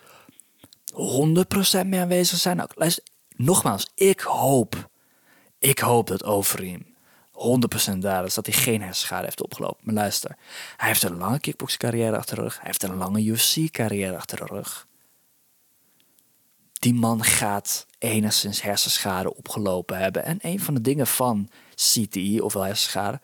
100% 0.92 1.86
meer 1.86 2.00
aanwezig 2.00 2.38
zijn. 2.38 2.56
Nou, 2.56 2.90
nogmaals, 3.36 3.90
ik 3.94 4.20
hoop, 4.20 4.90
ik 5.58 5.78
hoop 5.78 6.06
dat 6.06 6.24
Overeem 6.24 6.96
100% 7.94 7.98
daar 7.98 8.24
is 8.24 8.34
dat 8.34 8.46
hij 8.46 8.54
geen 8.54 8.82
hersenschade 8.82 9.24
heeft 9.24 9.42
opgelopen. 9.42 9.80
Maar 9.82 9.94
luister, 9.94 10.36
hij 10.76 10.88
heeft 10.88 11.02
een 11.02 11.16
lange 11.16 11.40
kickboxcarrière 11.40 12.16
achter 12.16 12.36
de 12.36 12.42
rug. 12.42 12.54
Hij 12.54 12.66
heeft 12.66 12.82
een 12.82 12.96
lange 12.96 13.24
UFC-carrière 13.24 14.16
achter 14.16 14.36
de 14.36 14.44
rug. 14.44 14.86
Die 16.72 16.94
man 16.94 17.24
gaat 17.24 17.86
enigszins 17.98 18.62
hersenschade 18.62 19.34
opgelopen 19.34 19.98
hebben. 19.98 20.24
En 20.24 20.38
een 20.40 20.60
van 20.60 20.74
de 20.74 20.80
dingen 20.80 21.06
van 21.06 21.50
CTI, 21.74 22.40
ofwel 22.40 22.62
hersenschade, 22.62 23.20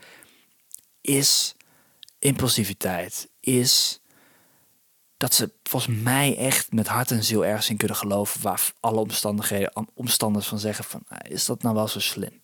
is 1.00 1.54
impulsiviteit. 2.18 3.28
Is 3.40 4.00
dat 5.24 5.34
ze 5.34 5.52
volgens 5.62 6.00
mij 6.02 6.36
echt 6.36 6.72
met 6.72 6.86
hart 6.86 7.10
en 7.10 7.24
ziel 7.24 7.44
ergens 7.44 7.70
in 7.70 7.76
kunnen 7.76 7.96
geloven 7.96 8.42
waar 8.42 8.72
alle 8.80 9.00
omstandigheden, 9.00 9.86
omstanders 9.94 10.46
van 10.46 10.58
zeggen 10.58 10.84
van, 10.84 11.02
nou, 11.08 11.28
is 11.28 11.44
dat 11.44 11.62
nou 11.62 11.74
wel 11.74 11.88
zo 11.88 12.00
slim? 12.00 12.42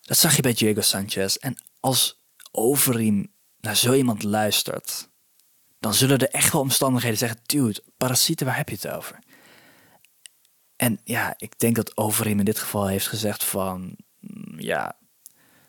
Dat 0.00 0.18
zag 0.18 0.36
je 0.36 0.42
bij 0.42 0.52
Diego 0.52 0.80
Sanchez. 0.80 1.36
En 1.36 1.62
als 1.80 2.18
Overeem 2.52 3.32
naar 3.60 3.76
zo 3.76 3.92
iemand 3.92 4.22
luistert, 4.22 5.08
dan 5.78 5.94
zullen 5.94 6.18
er 6.18 6.28
echt 6.28 6.52
wel 6.52 6.60
omstandigheden 6.60 7.18
zeggen: 7.18 7.40
dude, 7.46 7.82
parasieten, 7.96 8.46
waar 8.46 8.56
heb 8.56 8.68
je 8.68 8.74
het 8.74 8.88
over? 8.88 9.18
En 10.76 11.00
ja, 11.04 11.34
ik 11.36 11.58
denk 11.58 11.76
dat 11.76 11.96
Overeem 11.96 12.38
in 12.38 12.44
dit 12.44 12.58
geval 12.58 12.86
heeft 12.86 13.08
gezegd 13.08 13.44
van, 13.44 13.96
mm, 14.18 14.60
ja, 14.60 14.99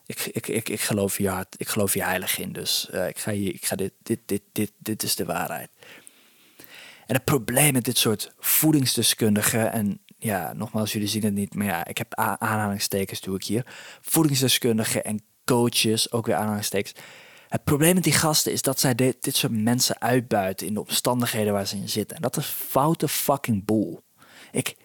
ik, 0.06 0.20
ik, 0.32 0.48
ik, 0.48 0.68
ik 0.68 0.80
geloof 0.80 1.18
je 1.18 1.28
hart, 1.28 1.54
ik 1.58 1.68
geloof 1.68 1.94
je 1.94 2.02
heilig 2.02 2.38
in, 2.38 2.52
dus 2.52 2.88
uh, 2.92 3.08
ik 3.08 3.18
ga, 3.18 3.30
ik 3.30 3.64
ga 3.64 3.76
dit, 3.76 3.92
dit, 4.02 4.20
dit, 4.26 4.42
dit, 4.52 4.72
dit 4.78 5.02
is 5.02 5.16
de 5.16 5.24
waarheid. 5.24 5.70
En 7.06 7.14
het 7.14 7.24
probleem 7.24 7.72
met 7.72 7.84
dit 7.84 7.98
soort 7.98 8.32
voedingsdeskundigen 8.38 9.72
en 9.72 10.00
ja, 10.18 10.52
nogmaals, 10.52 10.92
jullie 10.92 11.08
zien 11.08 11.24
het 11.24 11.34
niet, 11.34 11.54
maar 11.54 11.66
ja, 11.66 11.86
ik 11.86 11.98
heb 11.98 12.14
aanhalingstekens 12.14 13.20
doe 13.20 13.36
ik 13.36 13.44
hier. 13.44 13.66
Voedingsdeskundigen 14.00 15.04
en 15.04 15.22
coaches, 15.44 16.12
ook 16.12 16.26
weer 16.26 16.34
aanhalingstekens. 16.34 16.94
Het 17.48 17.64
probleem 17.64 17.94
met 17.94 18.04
die 18.04 18.12
gasten 18.12 18.52
is 18.52 18.62
dat 18.62 18.80
zij 18.80 18.94
dit, 18.94 19.22
dit 19.22 19.36
soort 19.36 19.52
mensen 19.52 20.00
uitbuiten 20.00 20.66
in 20.66 20.74
de 20.74 20.80
omstandigheden 20.80 21.52
waar 21.52 21.66
ze 21.66 21.76
in 21.76 21.88
zitten. 21.88 22.16
En 22.16 22.22
dat 22.22 22.36
is 22.36 22.46
foute 22.46 23.08
fucking 23.08 23.64
boel. 23.64 24.02
Ik, 24.52 24.76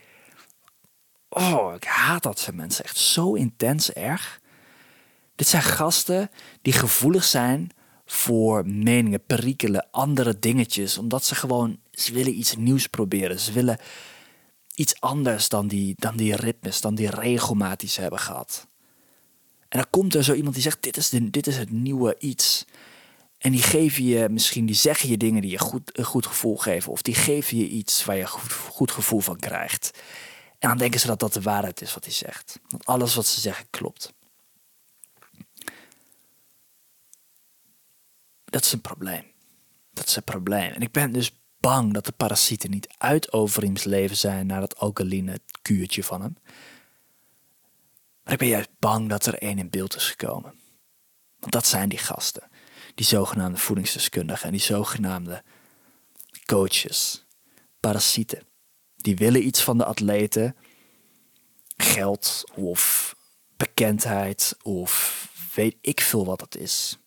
oh, 1.30 1.73
ik 1.75 1.84
haat 1.84 2.23
dat 2.23 2.39
soort 2.39 2.56
mensen 2.56 2.84
echt 2.84 2.97
zo 2.97 3.34
intens 3.34 3.91
erg. 3.91 4.39
Dit 5.38 5.47
zijn 5.47 5.63
gasten 5.63 6.30
die 6.62 6.73
gevoelig 6.73 7.23
zijn 7.23 7.69
voor 8.06 8.67
meningen, 8.67 9.26
perikelen, 9.26 9.88
andere 9.91 10.39
dingetjes. 10.39 10.97
Omdat 10.97 11.26
ze 11.26 11.36
gewoon, 11.36 11.80
ze 11.91 12.13
willen 12.13 12.39
iets 12.39 12.56
nieuws 12.56 12.88
proberen. 12.88 13.39
Ze 13.39 13.52
willen 13.52 13.78
iets 14.76 15.00
anders 15.00 15.50
dan 15.50 15.67
die, 15.67 15.93
dan 15.97 16.17
die 16.17 16.36
ritmes, 16.36 16.82
dan 16.82 16.95
die 16.95 17.10
regelmaat 17.10 17.95
hebben 17.95 18.19
gehad. 18.19 18.67
En 19.69 19.80
dan 19.80 19.88
komt 19.89 20.15
er 20.15 20.23
zo 20.23 20.34
iemand 20.34 20.54
die 20.54 20.63
zegt: 20.63 20.84
dit 20.84 20.97
is, 20.97 21.10
de, 21.10 21.30
dit 21.30 21.47
is 21.47 21.58
het 21.58 21.71
nieuwe 21.71 22.15
iets. 22.19 22.65
En 23.38 23.52
die 23.52 23.62
geven 23.62 24.04
je 24.04 24.30
misschien, 24.30 24.65
die 24.65 24.76
zeggen 24.76 25.10
je 25.10 25.17
dingen 25.17 25.41
die 25.41 25.52
je 25.52 25.60
goed, 25.60 25.97
een 25.97 26.06
goed 26.06 26.26
gevoel 26.26 26.58
geven. 26.58 26.91
Of 26.91 27.02
die 27.02 27.15
geven 27.15 27.58
je 27.58 27.67
iets 27.67 28.06
waar 28.06 28.15
je 28.15 28.21
een 28.21 28.28
goed, 28.28 28.54
goed 28.54 28.91
gevoel 28.91 29.19
van 29.19 29.39
krijgt. 29.39 30.00
En 30.60 30.69
dan 30.69 30.78
denken 30.78 31.00
ze 31.00 31.08
dat 31.08 31.19
dat 31.19 31.34
de 31.34 31.41
waarheid 31.41 31.82
is 31.82 31.93
wat 31.93 32.04
hij 32.04 32.13
zegt. 32.13 32.60
Dat 32.67 32.86
alles 32.86 33.15
wat 33.15 33.26
ze 33.26 33.39
zeggen 33.39 33.65
klopt. 33.69 34.13
Dat 38.50 38.63
is 38.63 38.71
een 38.71 38.81
probleem. 38.81 39.23
Dat 39.93 40.08
is 40.08 40.15
een 40.15 40.23
probleem. 40.23 40.71
En 40.71 40.81
ik 40.81 40.91
ben 40.91 41.12
dus 41.12 41.31
bang 41.60 41.93
dat 41.93 42.06
de 42.06 42.12
parasieten 42.12 42.69
niet 42.69 42.87
uit 42.98 43.31
Overeems 43.31 43.83
leven 43.83 44.17
zijn 44.17 44.48
naar 44.48 44.60
dat 44.60 44.77
alkaline 44.77 45.39
kuurtje 45.62 46.04
van 46.04 46.21
hem. 46.21 46.37
Maar 48.23 48.33
ik 48.33 48.39
ben 48.39 48.48
juist 48.48 48.79
bang 48.79 49.10
dat 49.10 49.25
er 49.25 49.37
één 49.37 49.58
in 49.58 49.69
beeld 49.69 49.95
is 49.95 50.10
gekomen. 50.10 50.60
Want 51.39 51.52
dat 51.52 51.67
zijn 51.67 51.89
die 51.89 51.98
gasten. 51.98 52.50
Die 52.95 53.06
zogenaamde 53.06 53.58
voedingsdeskundigen 53.58 54.45
en 54.45 54.52
die 54.52 54.62
zogenaamde 54.62 55.43
coaches. 56.45 57.25
Parasieten. 57.79 58.48
Die 58.95 59.15
willen 59.15 59.45
iets 59.45 59.63
van 59.63 59.77
de 59.77 59.85
atleten. 59.85 60.56
Geld 61.77 62.43
of 62.56 63.15
bekendheid 63.58 64.58
of 64.62 65.25
weet 65.56 65.77
ik 65.81 66.02
veel 66.02 66.25
wat 66.25 66.41
het 66.41 66.56
is. 66.56 66.98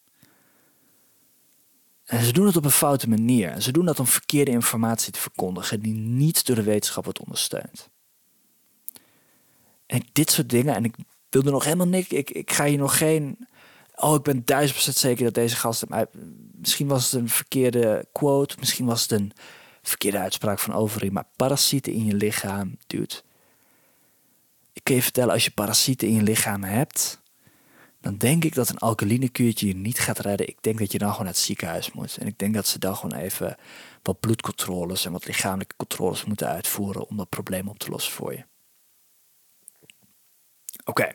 En 2.10 2.24
ze 2.24 2.32
doen 2.32 2.46
het 2.46 2.56
op 2.56 2.64
een 2.64 2.70
foute 2.70 3.08
manier. 3.08 3.60
Ze 3.60 3.72
doen 3.72 3.84
dat 3.84 4.00
om 4.00 4.06
verkeerde 4.06 4.50
informatie 4.50 5.12
te 5.12 5.20
verkondigen 5.20 5.80
die 5.80 5.94
niet 5.94 6.46
door 6.46 6.56
de 6.56 6.62
wetenschap 6.62 7.04
wordt 7.04 7.20
ondersteund. 7.20 7.88
En 9.86 10.02
dit 10.12 10.30
soort 10.30 10.48
dingen, 10.48 10.74
en 10.74 10.84
ik 10.84 10.94
wil 11.28 11.42
er 11.42 11.52
nog 11.52 11.64
helemaal 11.64 11.86
niks, 11.86 12.08
ik, 12.08 12.30
ik 12.30 12.52
ga 12.52 12.64
hier 12.64 12.78
nog 12.78 12.98
geen 12.98 13.48
oh, 13.94 14.14
ik 14.14 14.22
ben 14.22 14.42
duizend 14.44 14.72
procent 14.72 14.96
zeker 14.96 15.24
dat 15.24 15.34
deze 15.34 15.56
gast... 15.56 15.84
Misschien 16.52 16.86
was 16.86 17.10
het 17.10 17.20
een 17.20 17.28
verkeerde 17.28 18.06
quote, 18.12 18.56
misschien 18.58 18.86
was 18.86 19.02
het 19.02 19.10
een 19.10 19.32
verkeerde 19.82 20.18
uitspraak 20.18 20.58
van 20.58 20.74
Overy. 20.74 21.08
Maar 21.08 21.26
parasieten 21.36 21.92
in 21.92 22.04
je 22.04 22.14
lichaam, 22.14 22.76
dude. 22.86 23.22
Ik 24.72 24.84
kan 24.84 24.94
je 24.94 25.02
vertellen, 25.02 25.32
als 25.32 25.44
je 25.44 25.50
parasieten 25.50 26.08
in 26.08 26.14
je 26.14 26.22
lichaam 26.22 26.62
hebt... 26.62 27.19
dan 28.00 28.16
denk 28.16 28.44
ik 28.44 28.54
dat 28.54 28.68
een 28.68 28.78
alkalinekuurtje 28.78 29.66
je 29.66 29.76
niet 29.76 29.98
gaat 29.98 30.18
redden. 30.18 30.48
Ik 30.48 30.62
denk 30.62 30.78
dat 30.78 30.92
je 30.92 30.98
dan 30.98 31.10
gewoon 31.10 31.24
naar 31.24 31.34
het 31.34 31.42
ziekenhuis 31.42 31.92
moet. 31.92 32.16
En 32.16 32.26
ik 32.26 32.38
denk 32.38 32.54
dat 32.54 32.66
ze 32.66 32.78
dan 32.78 32.96
gewoon 32.96 33.18
even 33.18 33.56
wat 34.02 34.20
bloedcontroles... 34.20 35.04
en 35.04 35.12
wat 35.12 35.26
lichamelijke 35.26 35.76
controles 35.76 36.24
moeten 36.24 36.48
uitvoeren... 36.48 37.08
om 37.08 37.16
dat 37.16 37.28
probleem 37.28 37.68
op 37.68 37.78
te 37.78 37.90
lossen 37.90 38.12
voor 38.12 38.32
je. 38.32 38.44
Oké. 40.84 41.12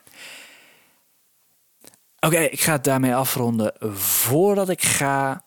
Oké, 2.19 2.39
ik 2.39 2.61
ga 2.61 2.71
het 2.71 2.83
daarmee 2.83 3.15
afronden. 3.15 3.73
Voordat 3.97 4.69
ik 4.69 4.81
ga, 4.81 5.43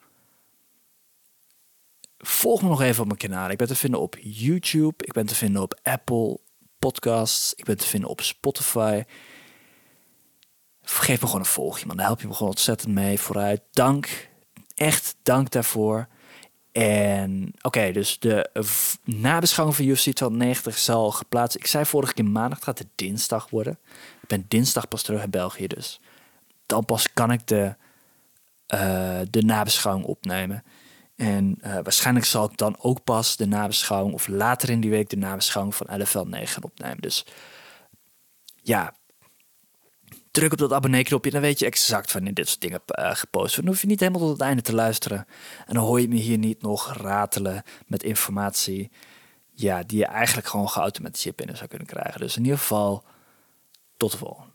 volg 2.19 2.63
me 2.63 2.69
nog 2.69 2.83
even 2.83 3.01
op 3.01 3.07
mijn 3.07 3.19
kanaal. 3.19 3.51
Ik 3.51 3.59
ben 3.59 3.67
te 3.67 3.77
vinden 3.77 4.01
op 4.01 4.17
YouTube, 4.21 5.05
ik 5.05 5.13
ben 5.13 5.27
te 5.27 5.35
vinden 5.35 5.63
op 5.63 5.79
Apple 5.83 6.39
Podcasts, 6.79 7.55
ik 7.55 7.65
ben 7.65 7.77
te 7.77 7.87
vinden 7.87 8.11
op 8.11 8.21
Spotify. 8.21 9.03
Geef 10.91 11.21
me 11.21 11.27
gewoon 11.27 11.41
een 11.41 11.47
volgje, 11.47 11.87
man. 11.87 11.97
Daar 11.97 12.07
help 12.07 12.21
je 12.21 12.27
me 12.27 12.35
gewoon 12.35 12.49
ontzettend 12.49 12.95
mee 12.95 13.21
vooruit. 13.21 13.61
Dank, 13.71 14.29
echt 14.75 15.17
dank 15.23 15.51
daarvoor. 15.51 16.09
En 16.73 17.53
oké, 17.63 17.93
dus 17.93 18.19
de 18.19 18.51
nabeschouwing 19.05 19.77
van 19.77 19.87
UFC 19.87 20.03
290 20.03 20.79
zal 20.79 21.11
geplaatst. 21.11 21.57
Ik 21.57 21.67
zei 21.67 21.85
vorige 21.85 22.13
keer 22.13 22.25
maandag, 22.25 22.65
gaat 22.65 22.79
het 22.79 22.89
dinsdag 22.95 23.51
worden. 23.51 23.79
Ik 24.23 24.29
ben 24.29 24.45
dinsdag 24.49 24.89
pas 24.89 25.03
terug 25.03 25.23
in 25.23 25.31
België, 25.31 25.67
dus 25.67 26.01
dan 26.67 26.85
pas 26.85 27.13
kan 27.13 27.33
ik 27.33 27.47
de, 27.47 27.75
uh, 28.75 29.21
de 29.31 29.43
nabeschouwing 29.43 30.07
opnemen. 30.07 30.65
En 31.17 31.59
uh, 31.63 31.79
waarschijnlijk 31.83 32.27
zal 32.27 32.45
ik 32.45 32.57
dan 32.57 32.77
ook 32.81 33.05
pas 33.05 33.37
de 33.37 33.47
nabeschouwing, 33.47 34.15
of 34.15 34.27
later 34.27 34.71
in 34.71 34.81
die 34.81 34.91
week 34.91 35.09
de 35.09 35.17
nabeschouwing 35.17 35.75
van 35.77 36.03
LFL 36.03 36.25
9 36.25 36.65
opnemen. 36.65 37.01
Dus 37.01 37.27
ja, 38.63 38.95
druk 40.39 40.53
op 40.53 40.59
dat 40.59 40.73
abonnee-knopje. 40.73 41.31
Dan 41.31 41.41
weet 41.41 41.59
je 41.59 41.67
exact 41.67 42.13
wanneer 42.13 42.35
dit 42.35 42.49
soort 42.49 42.61
dingen 42.61 42.83
uh, 42.87 43.11
gepost 43.15 43.31
worden. 43.31 43.65
Dan 43.65 43.73
hoef 43.73 43.81
je 43.81 43.87
niet 43.87 44.01
helemaal 44.01 44.21
tot 44.21 44.31
het 44.31 44.41
einde 44.41 44.63
te 44.63 44.75
luisteren. 44.75 45.27
En 45.67 45.75
dan 45.75 45.85
hoor 45.85 46.01
je 46.01 46.09
me 46.09 46.15
hier 46.15 46.39
niet 46.39 46.63
nog 46.63 46.93
ratelen 46.93 47.63
met 47.87 48.03
informatie. 48.03 48.91
Ja, 49.51 49.83
die 49.83 49.99
je 49.99 50.07
eigenlijk 50.07 50.47
gewoon 50.47 50.69
geautomatiseerd 50.69 51.37
binnen 51.37 51.57
zou 51.57 51.69
kunnen 51.69 51.89
krijgen. 51.89 52.21
Dus 52.21 52.37
in 52.37 52.43
ieder 52.43 52.59
geval, 52.59 53.05
tot 53.97 54.11
de 54.11 54.19
volgende. 54.19 54.48